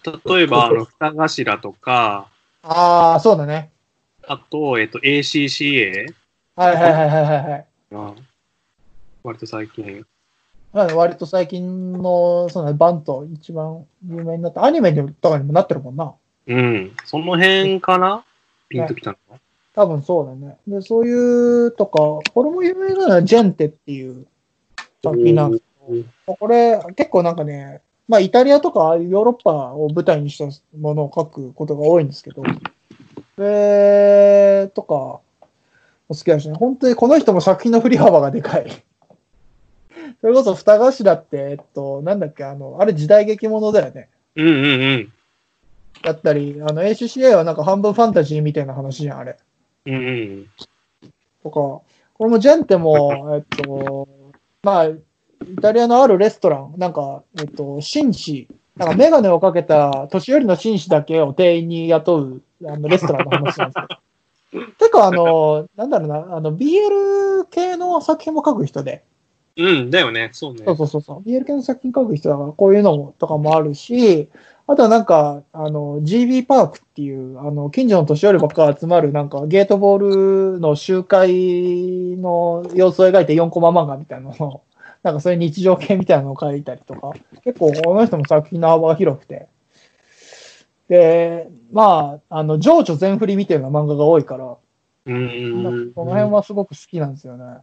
[0.42, 0.86] えば、あの、
[1.26, 2.28] 二頭とか、
[2.62, 3.70] ああ、そうだね。
[4.26, 6.14] あと、えっと、ACCA
[6.56, 7.66] はいはいはいはいはいはい。
[7.92, 8.14] が、
[9.22, 10.06] 割と最近。
[10.72, 16.14] まあ、割と最近の、そのバント一番有名になった、アニメとかにもなってるもんな。
[16.46, 16.96] うん。
[17.04, 18.24] その辺かな？
[18.68, 19.38] ピンときたのは？
[19.74, 20.56] 多分そうだね。
[20.68, 21.98] で、そういうとか、
[22.32, 24.26] これも有名なのはジェンテっていう
[25.02, 25.62] 作品なんです
[26.26, 30.46] これ結構なんかね、まあイタリアとかヨーロッパを舞台にした
[30.78, 32.42] ものを書くことが多いんですけど、
[33.36, 35.20] で、とか、
[36.08, 38.70] お好きだしね、本当にこの人も作品の振り幅がでかい。
[40.20, 44.08] それこそ二頭って、えっと、なんだっけ、あの、あれ時代劇ものだよね。
[44.36, 45.12] うんうんうん。
[46.02, 49.36] だったり、あの、ACCA はなんか半分ファンタジーみたいな話じゃん、あれ。
[49.86, 50.46] うんうん。
[51.42, 51.84] とか、こ
[52.20, 54.08] れもジェンテも、えっと、
[54.62, 54.88] まあ、
[55.52, 63.88] イタリアのあるレストラン、なんか、えっと、紳士、なんかメガネをかけた年寄りの紳士だけを店員に雇う、あの、レストランの話なんですよ。
[64.78, 69.04] 結構あの、なんだろうな、あの、BL 系の作品も書く人で、
[69.56, 70.30] うん、だよね。
[70.32, 70.64] そうね。
[70.64, 71.28] そうそうそうそう。
[71.28, 74.28] BL 系の作品書く人だから、こういうのもとかもあるし、
[74.66, 84.62] あとはなんか、あの、GB パークっていう、あの、近所の年寄りばっか集まる、なんか、ゲートボールの集会の様子を描いて4コマ漫画みたいなのを、
[85.04, 87.12] なんかそういう日常系みたいなのを書いたりとか、
[87.44, 89.48] 結構この人も作品の幅が広くて。
[90.88, 94.56] で、まあ、あの、情緒全振りみたいな漫画が多いから、
[95.06, 97.58] うんなんうんかその辺はすごく好きなんですよね。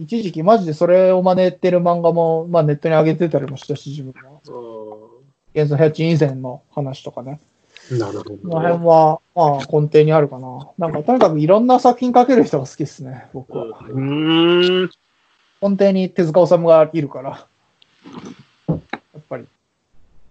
[0.00, 4.40] 一時期マジでそれを真似てる漫画も、まあ、ネットに上げてたりもしたし、自分は。
[5.52, 7.40] ゲンズ・ヘッチ以前の話とかね。
[7.90, 8.60] なるほこのど。
[8.60, 10.70] 辺は、まあ、根底にあるかな。
[10.78, 13.64] なんか、とにかくいろんな作品描ける人が好きですね、僕は。
[13.64, 14.90] うーん。
[15.62, 17.46] 根底に手塚治虫がいるから。
[18.66, 18.80] やっ
[19.28, 19.44] ぱり。
[19.44, 19.48] で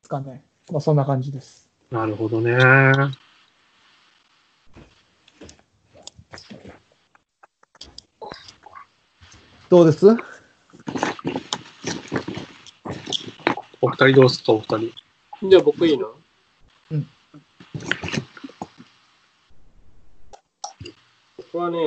[0.03, 0.43] すかね。
[0.69, 1.69] まあ、そんな感じです。
[1.89, 2.57] なるほどね。
[9.69, 10.05] どうです？
[13.79, 15.49] お二人どうすか、お二人。
[15.49, 16.07] じゃあ僕いいな。
[16.91, 17.09] うん。
[21.37, 21.79] 僕はね、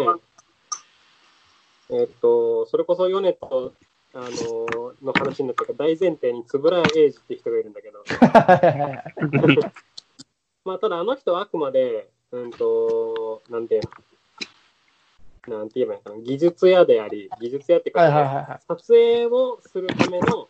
[1.96, 3.72] えっと、それこそヨネット、
[4.14, 8.04] あのの話になったけど、大前提に円谷英二って人がいるんだけど、
[10.64, 13.83] まあ、ただあの人はあくまで、うんと、なんていう
[15.50, 18.61] の、なんて言えばいいのかな、技術屋であり、技術屋っていうか、はいはいはいはい。
[18.68, 20.48] 撮影をするための、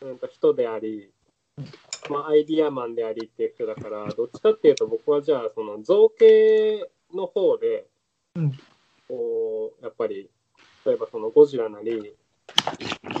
[0.00, 1.10] うん、と人であり、
[2.08, 7.86] まあ、アイディアマンでありっていう人だから、どっちかっていうと僕はじゃあその造形の方で、
[8.36, 8.58] うん
[9.08, 10.30] こうやっぱり
[10.84, 12.14] 例えばそのゴジラなり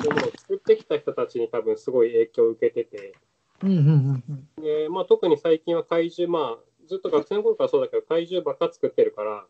[0.00, 3.14] ういうものを作ってきた人たちに多分すごい影響を受けてて
[3.62, 4.24] うんうんうん
[4.56, 4.62] うん。
[4.62, 9.44] で、まあ、特に最近は怪獣まあずっと学生の頃からそうだけど怪獣ばっか作ってるから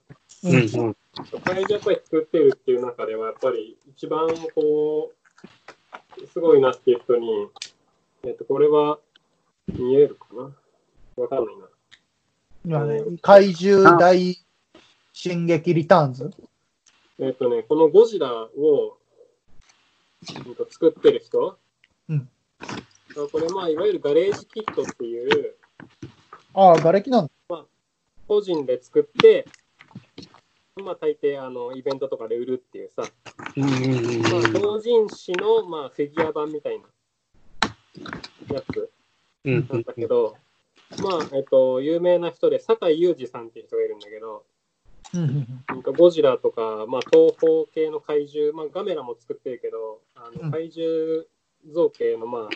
[0.44, 0.96] うんうん。
[1.44, 7.48] 怪獣やっぱり作ってるっていう中ではやっぱり一番こうすごいなっていう人に、
[8.24, 8.98] えっとこれは
[9.68, 10.42] 見えるかな？
[11.16, 11.66] わかんないな。
[12.64, 14.38] 今ね、怪獣大
[15.18, 16.30] 進撃リターンズ？
[17.18, 18.98] えっ、とね、このゴジラを、
[20.44, 21.58] うんと作ってる人、
[22.10, 22.28] うん。
[22.60, 22.66] あ
[23.32, 25.54] これ、まあ、いわゆるガレージキットっていう、
[26.52, 27.64] ああ、瓦礫なんだ。
[28.28, 29.46] 個人で作って、
[30.76, 33.02] まあ、大抵、あの、イベントとかで売るっていうさ、
[33.56, 38.90] うんうんうんまあ、同人誌の、まあ、フィギュア版みたいなやつ。
[39.46, 40.36] うんなんだけど、
[41.02, 44.44] まあ、えっと、有名な人で、酒井裕二さんっていう人がいるんだけど、
[45.12, 50.46] なんかゴジラとか、まあ、東方系の怪獣、まあ、ガメラも作ってるけど、あうん。
[50.46, 51.24] の怪獣
[51.72, 52.48] 造形の、ま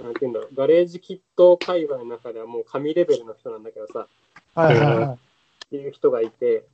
[0.00, 4.08] あ、なんていうんだろう、ガレージキット界隈の中ではもう神レベルの人なんだけどさ、
[4.54, 5.14] はいはいはい。
[5.14, 6.64] っていう人がいて、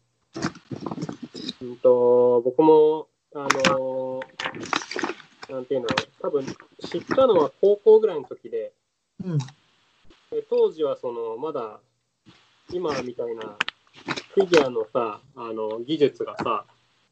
[1.61, 4.21] うんと、僕も、あの
[5.49, 5.87] なんていうの、
[6.21, 6.45] 多分
[6.81, 8.73] 知ったのは高校ぐらいの時で、
[9.25, 9.39] うん。
[9.39, 11.79] で当時はそのまだ
[12.71, 13.57] 今みたいな
[14.35, 16.65] フィギュアのさあの技術がさ、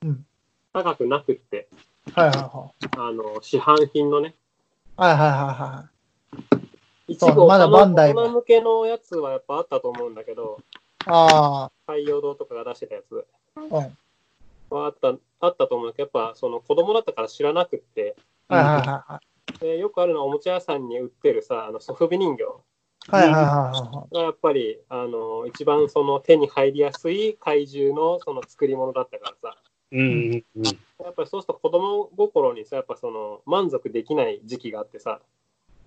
[0.02, 0.24] うん
[0.72, 1.66] 高くなくって
[2.14, 4.32] はいはいはあの市販品のねい。
[5.02, 5.88] はいはいはいは
[7.08, 7.12] い。
[7.12, 10.60] 一部まだバンダイも大人向けのやつはやっぱあったと思うんだけど
[11.06, 13.70] あ海洋堂とかが出してたやつあ、うん。
[13.70, 13.90] は
[14.86, 15.08] あった
[15.40, 18.14] あったと思うけどやっぱその子供だったから知らなくって
[18.48, 19.20] はいはいは
[19.60, 22.46] でよくあるのはおもちゃ屋さんに売ってるさあのソフビ人形い。
[23.08, 29.56] はいはいはいはがやっぱりあの一番その手に入りやすい怪獣のその作り物だったからさ
[29.92, 35.20] うんうんうんやっぱりそうすると子供心にさやっぱその満足できない時期があってさ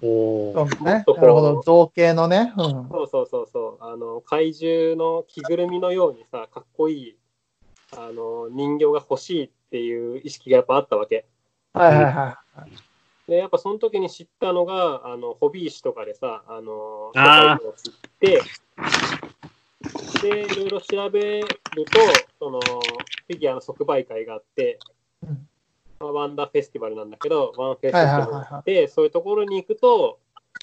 [0.03, 0.69] おーい。
[0.75, 1.03] そうね。
[1.07, 1.61] なるほど。
[1.61, 2.53] 造形のね。
[2.57, 2.89] うん。
[2.89, 7.17] そうそうそうそうあの怪獣の着ぐるみのようにさかっこいい
[7.95, 11.25] あの人形が欲しいっていう意識がやっぱあったわけ
[11.73, 12.92] はいはいはい。
[13.27, 18.41] でやっぱその時に知ったのがあのホビー誌とかでさあの世界を知って
[20.21, 21.99] でいろいろ調べると
[22.39, 24.79] そのフィギュアの即売会があって、
[25.21, 25.47] うん。
[25.99, 30.19] まあ、ワンダーフェスティバルなんだけどワンフェスティバルがあって、そういうところに行くと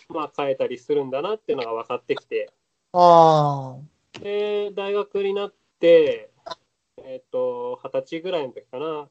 [0.08, 2.50] まあ買えたりするんだなっていうのが分かってきて。
[2.92, 3.76] あ
[4.20, 6.30] で大学になって
[7.04, 9.08] えっ、と二十歳ぐらいの時かな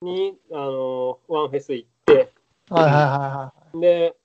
[0.00, 2.37] にあのワンフェス行ってあ。
[2.70, 4.16] はいはいはいはで、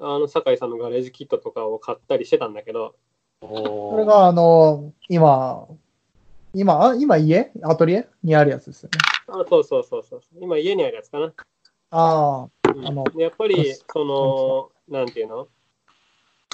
[0.00, 2.94] あの、酒井さんのガレージキットとかを買ったりしてたんだけど、
[3.42, 3.46] い。
[3.46, 5.66] これが、あの、今、
[6.54, 7.52] 今、あ今家？
[7.62, 8.08] アトリエ？
[8.22, 8.98] にあるやつですよね。
[9.28, 10.20] あそうそうそうそう。
[10.40, 11.32] 今家にあるやつかな。
[11.90, 12.70] ああ。
[12.74, 15.48] うんあのでやっぱりその、なんていうの？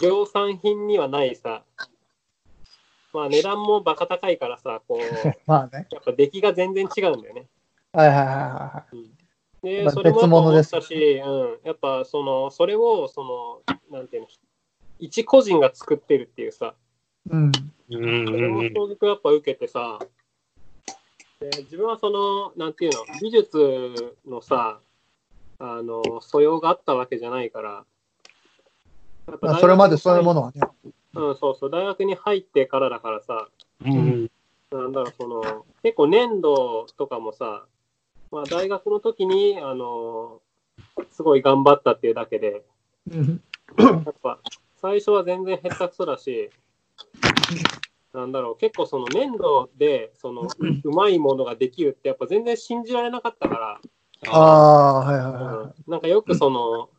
[0.03, 1.63] 量産品にはないさ、
[3.13, 5.01] まあ値段もバカ高いからさ、こう、
[5.47, 5.87] まあね。
[5.91, 7.47] やっぱ出来が全然違うんだよね。
[7.93, 9.24] はいはいはいはで、ま
[9.87, 10.71] あそれもやっぱ思っ別物です。
[10.71, 14.29] たし、うん、やっぱその、それを、その、なんていうの、
[14.99, 16.75] 一個人が作ってるっていうさ、
[17.29, 17.31] い。
[17.31, 17.53] うん。
[17.91, 19.99] うんそれも衝撃をやっぱ受けてさ、
[21.41, 24.81] で自分はその、なんていうの、美術のさ、
[25.59, 27.85] あの、素養があったわけじゃないから、
[29.27, 30.61] やっぱまあ、それまでそういうものはね。
[31.15, 33.49] うん、そうそう、大学に入ってからだからさ、
[33.85, 34.31] うん。
[34.71, 37.67] なんだろう、その、結構粘土とかもさ、
[38.35, 40.41] まあ大学の時に、あの、
[41.13, 42.65] すごい頑張ったっていうだけで、
[43.09, 43.41] うん。
[43.79, 44.41] やっぱ
[44.81, 46.51] 最初は全然下手くそだし、
[48.13, 50.49] なんだろう、結構その粘土でそのう
[50.83, 53.81] うまいものができるってやっぱ全然信じられなかったから、
[54.29, 55.93] ああ、はいはいはうん。
[55.93, 56.91] なんかよくその、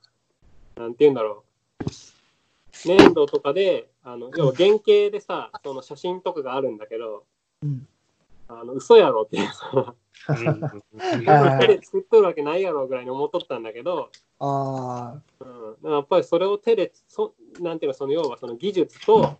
[0.78, 1.44] なんて言うんだろ
[1.82, 7.26] う、粘土とかで、あの要は原型でさ、その写真とかがあるんだけど、
[7.62, 7.86] うん。
[8.48, 9.96] あの嘘やろっていうさ、
[10.30, 10.62] うん
[11.84, 15.20] 作っとるわけないやろぐらいに思っとったんだけど、あ
[15.84, 19.38] うん、やっぱりそれを手でそ、なんていうの、その要はその技術と、あ。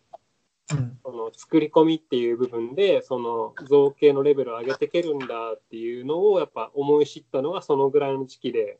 [0.74, 0.98] うん。
[1.04, 8.80] その作り込みっていう部分でその造形のレベルを上げていけるんだっていうのをやっぱ思い知ったのがそのぐらいの時期で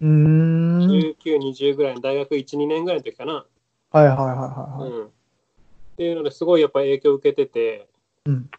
[0.00, 0.88] うーん。
[0.88, 3.44] はい1920ぐらいの大学12年ぐらいの時かな、
[3.90, 4.90] はいはいはいはい。
[4.90, 5.10] うん、っ
[5.98, 7.86] ていうのですごいやっぱ影響を受けてて
[8.24, 8.50] うん。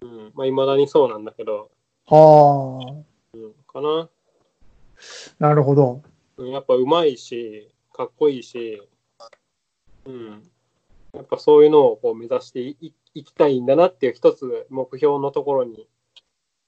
[0.00, 1.70] うんまあ、未だにそうなんだけど、
[2.10, 3.04] は
[3.34, 4.08] うん、かな、あ。
[5.38, 6.02] なるほど。
[6.36, 8.82] うん、やっぱうまいしかっこいいし、
[10.06, 10.42] うん、
[11.12, 15.88] やっぱそういうのをこう目指していいいきたいんだなっていう一つ目標のところに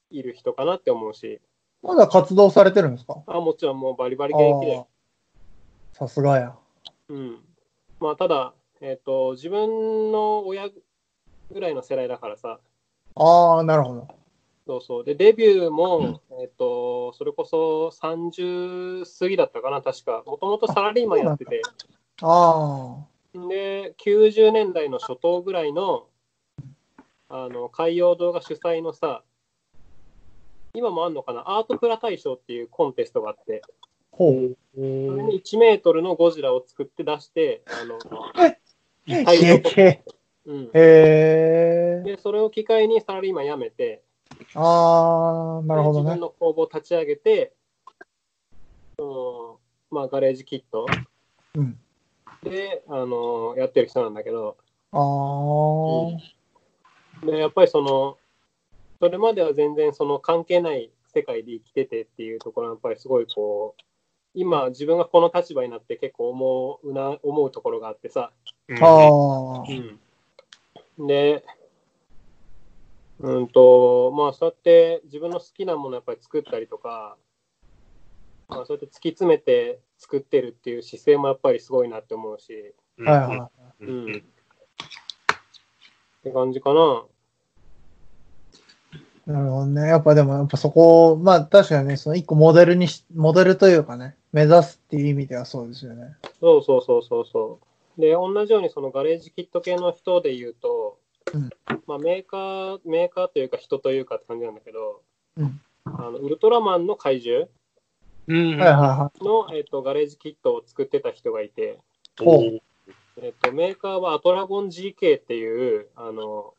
[0.09, 1.39] いる人かなって思うし
[1.81, 3.23] まだ活動されてるんですか？
[3.27, 4.85] あもちろんもうバリバリあ現役であ。
[5.93, 6.55] さすがや。
[7.09, 7.39] うん。
[7.99, 10.69] まあ、ただ、えっ、と、自分の親
[11.51, 12.59] ぐらいの世代だからさ、
[13.15, 14.07] ああ、なるほど。
[14.71, 15.03] そうそう。
[15.03, 20.23] で、デビューも、えっ、と、それこそ30過ぎだったかな、確か。
[20.25, 21.61] もともとサラリーマンやってて、
[22.21, 26.07] あで、90年代の初頭ぐらいの、
[27.27, 29.23] あの、海洋動画主催のさ、
[30.73, 33.61] 今もあんのかな、アートプラ大賞っていうコンテストがあって、
[34.11, 34.57] ほう。
[34.73, 37.97] それに1メートルのゴジラを作って出して、あの、
[39.05, 40.01] へ大量とえ。
[40.45, 40.63] うん。
[40.67, 42.03] へえ。
[42.05, 44.01] で、それを機会にサラリーマン辞めて、
[44.55, 46.19] あー、なるほどねで自分。
[46.19, 47.53] の工房を立ち上げて、
[48.97, 50.85] うん、まあ、ガレージキット
[51.55, 51.79] うん。
[52.43, 54.57] で、あの、やってる人なんだけど、
[54.91, 56.17] あー。
[57.25, 58.17] で、やっぱりその、
[58.99, 63.81] それまでは全然その関係ない世界で生きててっていうところはやっぱりすごいこう、
[64.33, 68.31] 今自分がこの立場になって結構思うな、思うところがあってさ、
[68.69, 69.99] あー。
[70.97, 71.07] うん。
[71.07, 71.43] で、
[73.21, 77.17] うんと、まあそうやって自分の好きなものやっぱり作ったりとか、
[78.47, 84.15] まあそうやって突き詰めて作ってるっていう姿勢もやっぱりすごいなって思うし、はいはうん。
[84.15, 84.19] っ
[86.23, 87.03] て感じかな。
[89.27, 89.31] い。
[89.31, 89.87] なるほどね。
[89.87, 96.15] やっぱでも、やっぱそこ、まあ確かにね、その一個モデルにし、モデルというかね、目指すっていう意味ではそうですよね。
[96.39, 97.59] そうそうそうそうそ
[97.97, 98.01] う。
[98.01, 100.97] で、同じようにそのガレージキット系の人で言うと、
[101.33, 101.49] うん
[101.91, 105.01] まあメーカー、メーカーというか人というかって感じなんだけど、
[105.37, 107.49] うんあのウルトラマンの怪獣
[108.27, 108.49] うん。
[108.51, 111.79] はいはいはの、えっとガレージキットを作ってた人がいて、
[112.19, 112.61] ほう
[113.21, 116.53] えっとメーカーはアトラゴン GK っていう、あの、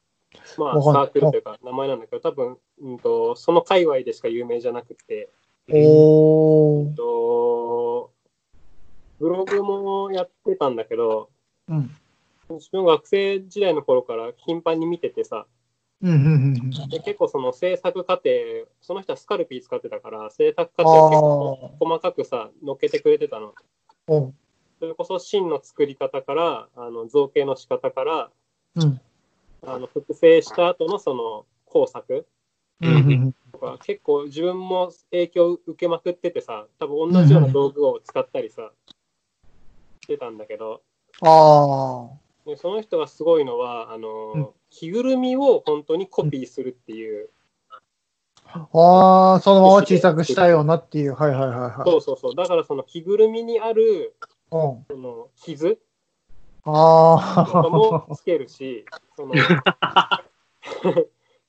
[0.58, 5.30] まあ、サークルというか名前なんだけど、多分、うんと、その界隈でしか有名じゃなくて、
[5.68, 5.72] い。
[5.76, 6.94] おー。
[6.94, 8.10] と、
[9.20, 11.30] ブログもやってたんだけど、
[11.68, 11.90] うん。
[12.56, 15.46] 自分学生時代の頃から頻繁に見ててさ、
[16.02, 16.26] うん、うん、う
[16.86, 18.30] んで結構その制作過程、
[18.80, 23.54] その人はスカルピー使ってたから、制作過程を結構細かくさ、乗っけてくれてたの。
[24.08, 24.14] うん。
[24.14, 24.34] お
[24.80, 28.30] それこそ芯の作り方から、あの造形の仕方から、
[28.76, 29.00] うん。
[29.64, 32.26] あの複製した後のその工作。
[33.52, 38.72] とか、結構自分も影響を受けまくっててさ、多分同じような道具を使ったりさ、
[40.02, 40.82] してたんだけど、
[41.20, 42.21] あで
[42.56, 47.28] その人がすごいのは、あの、うん着ぐるみを本当にコピーするっていう、
[48.46, 48.66] あ。
[48.72, 51.14] ああ、そのまま小さくしたようなっていう。
[51.14, 51.90] はいはいはいはい。
[51.90, 54.16] そうそうそう、だからその着ぐるみにある
[54.50, 54.86] うん。
[54.88, 55.78] その傷
[56.64, 58.16] あとかもあ。
[58.16, 58.86] つけるし、
[59.16, 59.34] その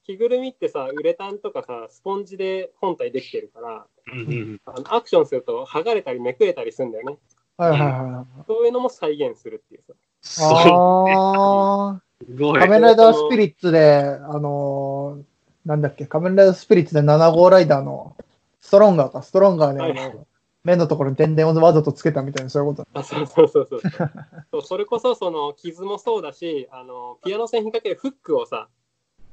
[0.06, 7.18] 着ぐるみってさ、ウレタンとかさ、スポンジで本体できてるから、うんあのアクションすると剥がれたりめくれたりするんだよね。
[7.56, 8.44] はいはいはい。
[8.48, 9.94] そういうのも再現するっていうさ。
[10.24, 10.49] そう。
[10.57, 12.57] あすごあ。
[12.57, 12.59] い。
[12.59, 15.24] 仮面ライダースピリッツで、あのー
[15.65, 18.15] なんだっけ、仮面ライダースピリッツで7号ライダーの
[18.59, 20.28] ストロンガーか、ストロンガーで、あはいの
[20.63, 22.88] 目のところに点々をわざとつけたみたいな、そういうこと。
[22.97, 24.61] あそうそうそうそうそう。
[24.61, 28.69] それこそその傷もそうだし、あのピアノ線にかけるフックをさ、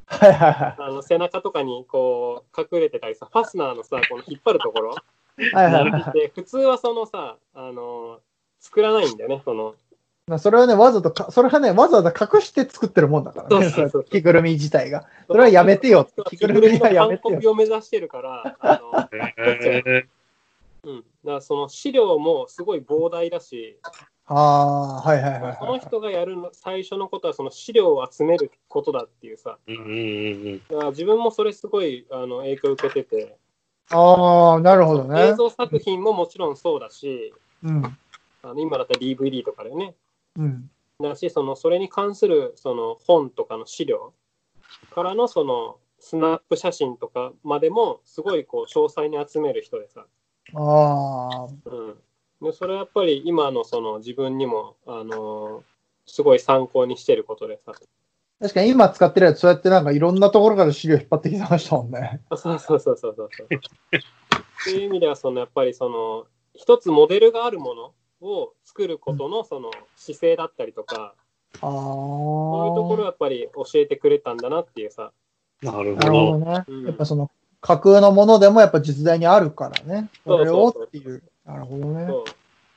[0.06, 4.94] はいはいはあの背中とかにこう隠れてたりさ、ファスナーのさ、この引っ張るところ。
[5.38, 5.44] い。
[5.54, 6.18] はいはいはい。
[6.18, 8.18] で、普通はそのさ、あの
[8.58, 9.74] 作らないんだよね、その。
[10.30, 15.04] まあそれはね、わざとか、それはね、わざわざ隠して作ってるもんだからね、そうそうそう着ぐるみ自体が。
[15.26, 20.06] それはやめてよ着ぐるみはやめてよを目指してるから、あのへ
[20.84, 23.76] うん、だからその資料もすごい膨大だし、
[24.26, 25.80] ああ、はいはいはいそのはい。
[25.80, 33.36] 人がやるの最初のことはその資料を集めることだっていうさ、ーうんうんうん自分もそれすごいあの影響を受けてて、
[33.90, 35.34] ああ、なるほどね映。
[35.34, 37.84] 像作品ももちろんそうだし、うん。
[38.42, 39.94] あの今だったら DVD とかでね、うん。
[41.02, 44.12] だし、そのそれに関するその本とかの資料
[44.94, 50.06] からのそのスナップ写真とかまでもすごいこう詳細に集める人でさ、
[50.54, 51.96] ああ、うん、
[52.42, 55.62] でそれはやっぱり今のその自分にも、あの
[56.06, 57.72] すごい参考にしてることでさ、
[58.40, 62.20] 確かに今使ってるやつ、そうやってなんかいろんなところから資料引っ張ってきてましたもんね。
[62.30, 63.28] あそうそうそうそうそう。
[63.30, 63.46] そう。
[63.46, 71.14] っていう意味ではそのやっぱりその一つモデルがあるものを作ることのその姿勢だったりとか、
[71.60, 71.70] ああ。
[71.70, 75.12] そういうところをやっぱり教えてくれたんだなっていうさ、
[75.62, 76.38] なるほど。
[76.38, 76.64] ね。
[76.66, 80.10] うんやっぱその架空のものでもやっぱ実在にあるからね。
[80.24, 81.22] それをそうそうっていう。
[81.44, 82.06] なるほどね。
[82.06, 82.22] そう。
[82.22, 82.24] っ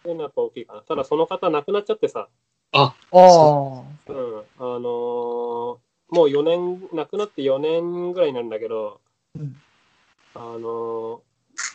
[0.03, 0.81] ていうのはやっぱ大きいかな。
[0.81, 2.27] ただその方亡くなっちゃってさ、
[2.73, 3.13] ああ。
[3.13, 5.77] うん、あのー
[6.09, 8.99] もう4年、亡くなって4年ぐらいになるんだけど、
[9.35, 9.55] うん
[10.35, 11.19] あのー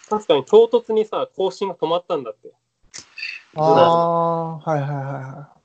[0.09, 2.53] 確かに唐突にさ、更新が止まったんだって。
[3.57, 4.59] ああ。
[4.59, 5.59] はいはいはいは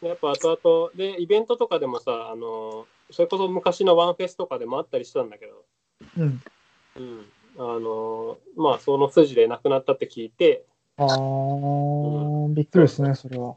[0.00, 5.64] でやっぱ後々、で、イベントとかでもさ、あのーそれこそ昔のワンフェスとかでもあったりしたんだけど、
[6.18, 6.20] い。
[6.20, 6.40] うん。
[6.96, 10.64] うん、あのーまあその筋で亡くなったって聞いて、
[10.98, 13.54] ああ、びっくりですね、それは。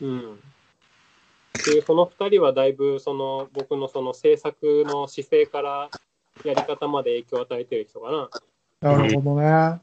[0.00, 0.40] うん。
[1.64, 5.90] で、その二人はだいぶ、その、僕のその制作の姿勢から
[6.44, 8.28] やり方まで影響を与えてる人かな。
[8.80, 9.80] なるほどね。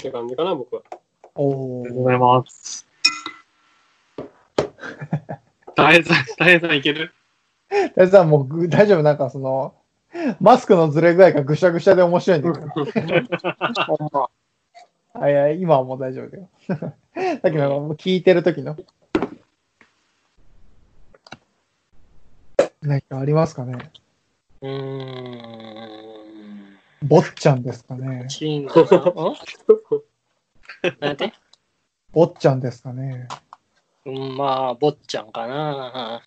[0.00, 0.82] って感じかな、僕は。
[1.34, 2.86] おーありがとうございます。
[5.76, 7.12] 大変さん、大変さんいける？
[7.96, 9.02] 大丈夫もうぐ大丈夫？
[9.02, 9.74] なんかその、
[10.40, 12.66] マスクのずれ具合がぐしゃぐしゃで面白いんだけど。
[13.96, 14.28] ほんま。
[15.14, 16.48] あいや、今はもう大丈夫だよ。
[16.68, 16.74] さ
[17.48, 18.76] っきの聞いてる時の。
[22.82, 23.90] 何かありますかね？
[24.62, 26.19] うーん。
[27.02, 28.72] 坊ちゃんですかねチーンの、
[29.32, 31.32] んなんて？
[32.12, 33.28] 坊ちゃんですかね
[34.06, 36.22] うん、まあ、坊ちゃんかな。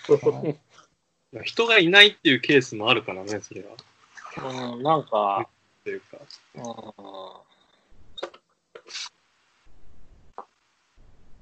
[1.43, 3.69] 人がいないっていうケースもあるからね、それは。
[4.74, 5.49] うん、なんか、
[5.84, 6.17] というか。
[6.55, 6.63] うん、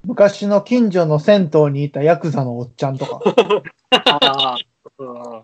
[0.05, 3.19] 昔の近所の銭湯にいたヤクザのおっちゃんとか。
[3.91, 4.57] ああ、
[4.97, 5.43] うん、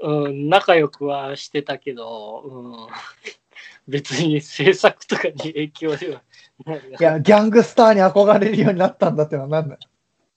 [0.00, 2.86] うん、仲良くはしてたけど、うん、
[3.88, 6.22] 別に制作とかに影響では
[6.64, 6.98] ないな。
[6.98, 9.80] いや、ギャングスターに憧れるようになったんだってのは何だよ。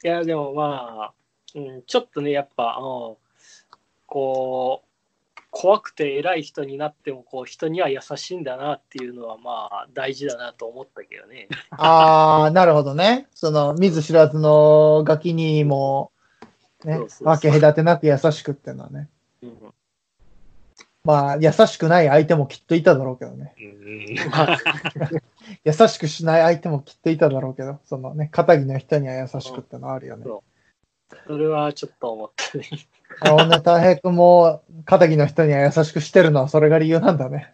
[0.03, 1.13] いや、でもまあ、
[1.55, 3.17] うん、ちょっとね、やっぱ、うん、
[4.05, 4.88] こう、
[5.51, 11.47] 怖くて偉い人になっても、こう、人には優しいんだなっていうのは、まあ、大事だなと思ったけどね。
[11.71, 13.27] あー、なるほどね。
[13.33, 16.11] その、見ず知らずのガキにも、
[16.85, 19.09] ね分け隔てなく優しくっていうのはね。
[19.41, 19.57] うん、
[21.03, 23.55] まあ、優しくない相手もきっといただろうけどね。
[25.65, 30.25] 優しくしない相手もきっといただろうけど、そのね、肩着の人には優しくってのはあるよね。
[31.27, 32.65] それはちょっと思ったね。
[33.21, 37.53] あのね、太平君も肩着の人には優しくしてるのはそれが理由なんだね。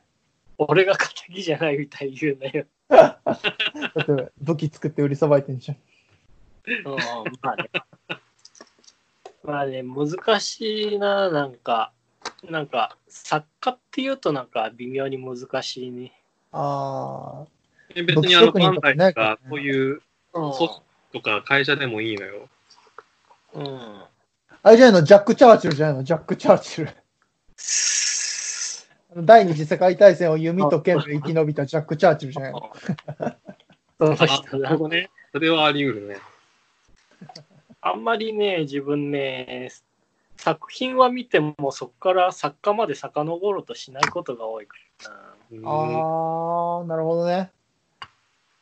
[0.58, 2.66] 俺が敵じゃないみたいに言うなよ。
[2.90, 3.22] だ
[4.02, 5.78] って武器作って売りさばいてんじゃん。
[6.86, 6.96] うん、
[7.42, 7.70] まあね。
[9.44, 11.92] まあね、難しいな、なんか、
[12.50, 16.12] なんか、作家っていうとなんか微妙に難しいね。
[16.52, 17.46] あ
[17.96, 20.02] え別にあの、武器職人バンダイとかねとか、そういう
[20.34, 20.52] うん。
[20.52, 20.82] 組織
[21.14, 22.50] とか会社でもいいのよ。
[23.56, 23.66] うん。
[23.68, 24.10] あ。
[24.64, 26.04] あれじゃないのジャック・チャーチルじゃないの？
[26.04, 26.90] ジャック・チャーチル。
[29.26, 32.72] 第二次世界大戦を弓と剣で生き延びたジャック・チャーチルじゃないの？
[33.98, 35.10] そのあ、人だなるほどね。
[35.32, 36.18] それはあり得るね。
[37.82, 39.72] あんまりね、自分ね、
[40.38, 44.76] 作品は見てもそこから作家まで遡ろうとしないことが多いか
[45.06, 47.52] らあー、なるほどね。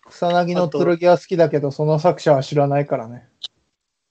[0.09, 3.27] 草薙の剣は好きだけど、その作者は知らないからね。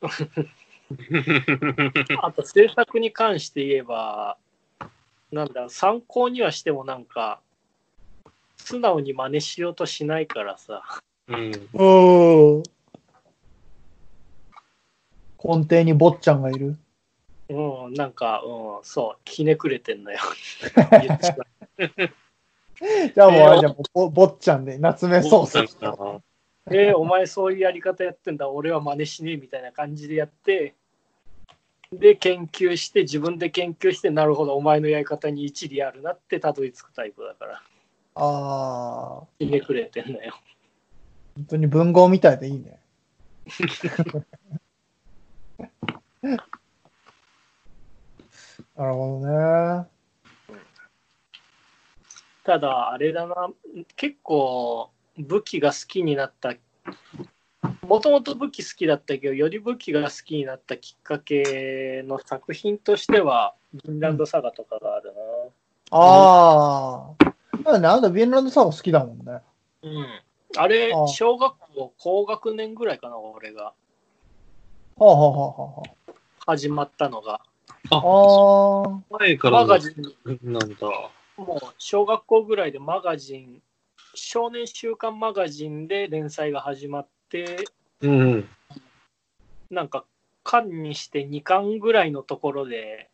[2.23, 4.37] あと制作に関して言えば、
[5.31, 7.41] なんだ、参考にはしてもなんか、
[8.57, 10.83] 素直に真似しようとしないからさ。
[11.29, 11.53] うん。
[11.75, 12.63] お
[15.43, 16.77] 根底に坊ちゃんがいる。
[17.49, 20.19] うん、なんか、うん、そう、ひねくれてんのよ。
[23.15, 25.77] じゃあもうあれじゃん、もうぼ坊ちゃんで夏目漱石。
[26.71, 30.75] えーお前そういうやり方やってんだ、俺は真似しねえみたいな感じでやって、
[31.93, 37.63] で、研究して、自分で研究して、なるほど、お前のやり方に一理あるなってたどり着くタイプだから、
[38.15, 40.35] あー、ひねくれてんのよ。
[41.37, 42.79] 本当に文豪みたいでいいね。
[48.77, 49.87] なるほどね。
[52.45, 53.51] ただ、あれだな、
[53.97, 56.55] 結構武器が好きになった、
[57.83, 65.13] もともと武器好きだったけど、より武器が好きになったきっかけの作品としては、フィンランドサガとかがある
[65.91, 67.33] あー。
[67.65, 69.25] だね、あんたビンランドサガ好きだもんね。
[69.25, 69.43] な。
[69.83, 70.07] うん。
[70.57, 73.65] あれあ、小学校高学年ぐらいかな、俺が。
[73.65, 73.75] は
[75.01, 75.83] あ、はあはあは
[76.47, 77.41] 始まったのが。
[77.91, 79.15] あ、はあ。
[79.15, 80.77] あ前からのマガジン、なんだ。
[81.37, 83.63] もう小学校ぐらいでマガジン、
[84.15, 87.11] 少年週刊マガジンで連載が始まって、
[88.01, 88.49] うん。
[89.71, 90.05] なんか、
[90.45, 93.11] 巻にして2巻ぐらいのところで、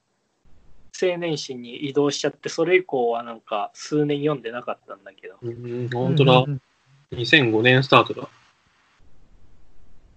[1.00, 5.36] 青年誌に移動しちゃって、それ以降はなんか数年読んでなかったんだけど。
[5.42, 6.48] うん、本当だう。
[6.48, 6.60] ん
[7.12, 8.28] 2005年スタートだ。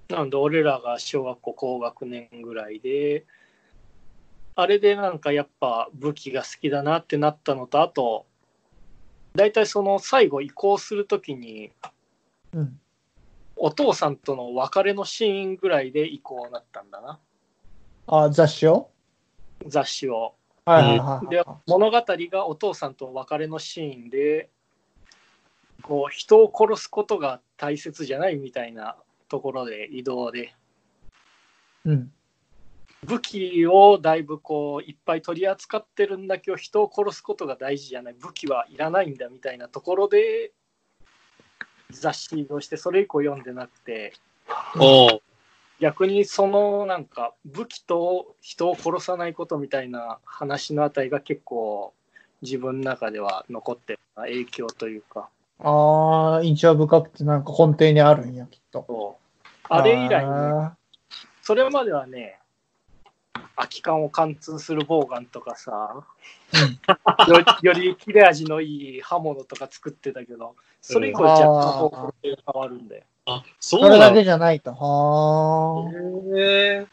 [0.10, 3.26] なんで、俺らが小学校高学年ぐらいで、
[4.56, 8.26] あれでなんかやっぱ武器が好きだなってなったのと、あと、
[9.34, 11.72] 大体その最後移行するときに、
[12.54, 12.80] うん。
[13.64, 17.20] お父さんとの別れのシーンぐらいで移行になったんだな、
[18.08, 18.90] あ、雑誌を？
[19.68, 20.34] 雑誌を。
[21.30, 24.50] で、物語がお父さんとの別れのシーンで、
[25.84, 28.96] こう人を殺すことが大切じゃないみたいな
[29.30, 30.56] ところで移動で。
[31.86, 32.12] うん。
[33.04, 38.16] 武器をだいぶこういっぱい取り扱ってるんだけど人を殺すことが大事じゃない。
[38.16, 40.52] 武器はいらないんだみたいなところで
[41.92, 44.14] 雑誌移動してそれ以降読んでなくて
[45.80, 51.94] 逆にそのなんか武器と人を殺さないことみたいな話のあたりが結構
[52.42, 55.30] 自分の中では残ってるな影響というか。
[55.60, 59.18] ああ、印象深くてなんか根底にあるんや、きっと。
[59.70, 60.76] あれ以来ねあ
[61.42, 62.41] それまではね
[63.62, 66.04] 空き缶を貫通するボウガンとかさ、
[67.28, 74.72] よより切れ味のいい刃物とか作ってたけどそれ以降若干方向性が変わるんだよあ、そーそれだうなのけじゃないと。
[74.74, 76.38] はあ。
[76.38, 76.88] へー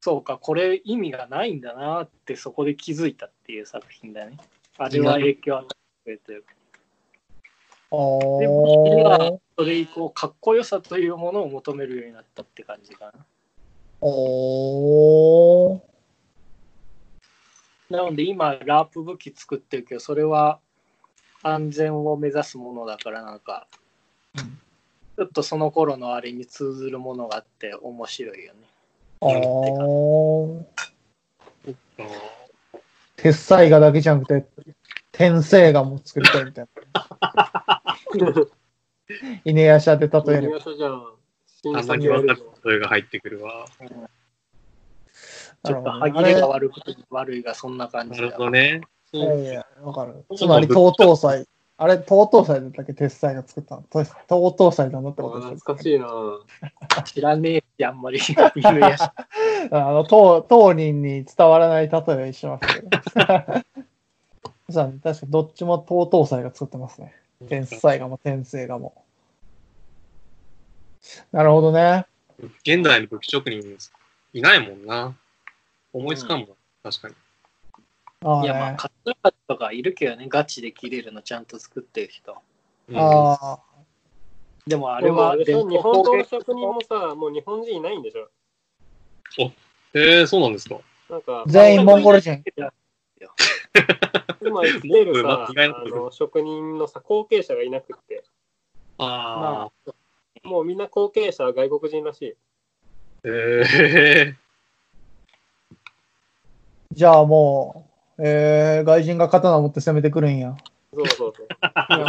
[0.00, 4.36] そうか、これ意味がないんだなってそこで気づいたっていう作品だね。
[4.76, 6.40] あれは影響を与えてくれてる。
[6.40, 6.46] で、
[7.90, 9.38] 僕おはー。
[9.56, 13.12] それ以降、かっこよさというものを求めるようになったって感じかな。
[14.00, 15.80] おー。
[17.90, 20.58] なので今、ラープ武器作ってるけど、それは
[21.42, 23.66] 安全を目指すものだから、なんか、
[25.16, 28.60] ちょっとその頃のあれに通ずるものがあって面白いよね。
[29.20, 30.64] あー
[33.16, 34.46] 鉄彩画だけじゃなくて、
[35.12, 37.82] 天聖画も作りたいみたいな。
[39.44, 40.58] 稲屋社で例える。
[40.58, 41.13] いじゃん。
[41.72, 43.66] あ新んま作やるぞりわかる声が入ってくるわ。
[45.64, 48.82] ちょっと歯切れが悪くて悪いがそんな感なるじだほどね。
[49.12, 50.24] いやいや、わかる。
[50.36, 51.46] つまり、東東祭。
[51.76, 52.94] あれ、東東祭だったっけ？
[52.94, 53.84] 鉄彩が作ったの？
[53.92, 54.08] 東
[54.56, 56.08] 東祭だなってことです懐かしいな
[57.04, 59.02] 知らねえし、あんまり 犬やし。
[59.70, 62.90] あの、当、当人に伝わらない例えをしますけど。
[62.90, 63.62] 確
[64.72, 64.92] か
[65.26, 67.14] にどっちも東東祭が作ってますね。
[67.48, 69.04] 天才画も天聖画も。
[71.32, 72.06] なるほどね。
[72.66, 73.78] 現代の武器職人
[74.32, 75.16] いないもんな。
[75.92, 76.48] 思いつかんもん。
[76.82, 77.14] 確かに。
[78.24, 82.36] ああ、いや、まあ、ね、カットラとかいるけどね、ガチで切れるのちゃんと作ってる人。
[82.88, 83.60] うんああ、
[84.66, 88.28] でもああれは日本刀の職人もさ、もう日本人いないんでしょ？
[89.94, 90.78] へえ、そうなんですか。
[91.08, 92.42] なんか、全員モンゴル人。
[94.42, 98.24] 今生きてるさ、あの職人のさ、後継者がいなくって、
[98.98, 99.92] ああ。
[100.44, 102.26] もうみんな後継者は外国人らしい。
[102.26, 102.34] へ
[103.24, 104.34] え。
[106.92, 107.88] じゃあも
[108.18, 110.56] う、えー、外人が刀を持って攻めてくるんや。
[110.92, 111.48] そうそうそう。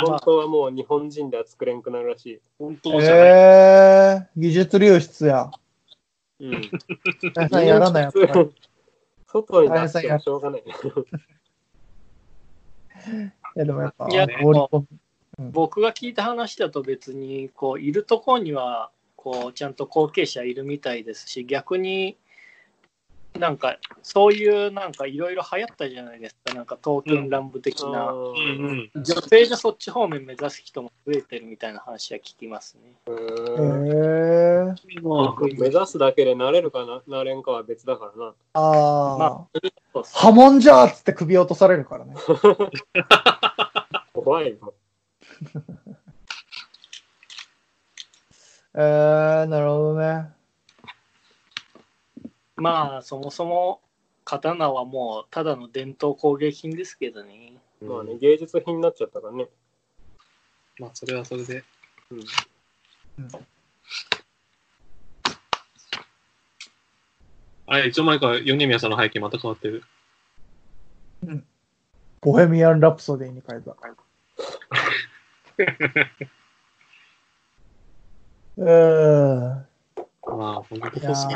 [0.05, 2.41] 本当はもう日本人では作れんくなるらしい。
[2.59, 3.19] 本当じゃない。
[3.19, 5.49] えー、技術流出や。
[6.39, 6.61] うん。
[7.21, 8.41] 皆さんやらないやったら。
[8.41, 8.49] い
[9.27, 10.63] 外に出してもしょうがない。
[13.55, 14.87] やでもやっぱ、いや放り込む
[15.39, 22.17] 僕が聞いた話だと別に、こう、いるところには、こう、ちゃんと後継者いるみたいですし、逆に、
[23.39, 26.53] なんか、そういう、なんか、いろいろ流行ったじゃないですか。
[26.53, 28.13] なんか、刀剣乱舞的な。
[28.13, 29.03] うんうん。
[29.03, 32.95] 女性でそっち方面目指す人も増えてるみたいな話は聞きますね。
[33.07, 38.33] えうんー、目指すだけでなれるかな、なれんかは別だからな。
[38.53, 39.47] あー、ま
[39.93, 42.15] そうそう波紋じゃーっつって首落とされるからね。
[44.13, 44.73] 怖いよ。
[48.75, 50.33] えー、なるほどね。
[52.57, 53.81] まあ、そもそも、
[54.23, 57.53] 刀はもう、ただの伝統工芸品ですけどね。
[57.81, 59.47] まあね、芸術品になっちゃったからね。
[60.79, 61.63] まあ、それはそれで。
[62.09, 62.25] うん
[67.67, 69.83] あれ、一応前から米宮さんの背景また変わってる。
[72.21, 73.75] ボヘミアン・ラプソディに変えた。
[78.57, 79.67] うーん。
[80.25, 81.27] まあ、こんなこいやとっす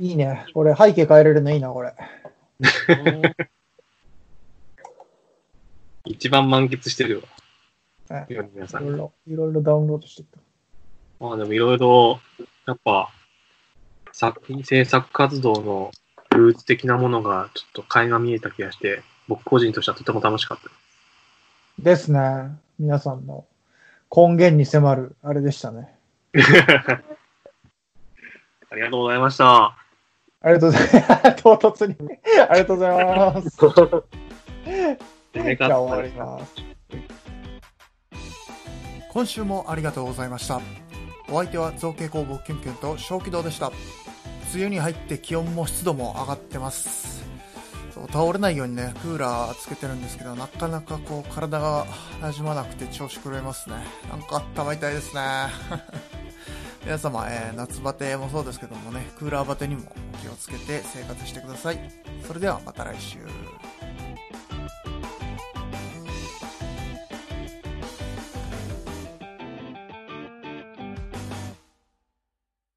[0.00, 0.46] いいね。
[0.54, 1.94] これ背景変えれるのいいな、これ。
[6.04, 7.22] 一番満喫してる
[8.08, 8.18] わ。
[8.20, 10.38] はい米宮さんいろいろ、いろいろダウンロードしてた。
[11.20, 12.20] まあでもいろいろ、
[12.66, 13.10] やっぱ、
[14.12, 15.90] 作品制作活動の
[16.30, 20.68] ルーツ的なものがちょっと垣間見えた気がして、僕個人としてはとても楽しかった。
[20.68, 20.87] です
[21.78, 22.58] ね。
[22.78, 23.44] 皆さんの
[24.14, 25.94] 根源に迫る、あれでしたね。
[28.70, 29.64] ありがとうございました。
[30.40, 31.36] ありがとうございます。
[31.42, 31.96] 唐突に。
[32.48, 33.58] ありがとうございます。
[35.34, 36.54] 夢じゃあ終わりかます。
[39.18, 40.60] 今週もありがとうございました
[41.28, 43.72] お相手は造形工房キュンキュンと小気道でした
[44.54, 47.27] 梅雨に入って気温も湿度も上がってます
[47.98, 51.84] そう倒れないようにね、クーラーつけてるんですけど、なかなかこう、体が
[52.20, 53.76] 馴染まなくて調子狂いますね。
[54.08, 55.22] なんかたまりたいですね。
[56.84, 59.92] 皆様、えー夏バテもそうですけどもね、クーラーバテにも
[60.22, 61.92] 気をつけて生活してください。
[62.26, 63.18] それではまた来週。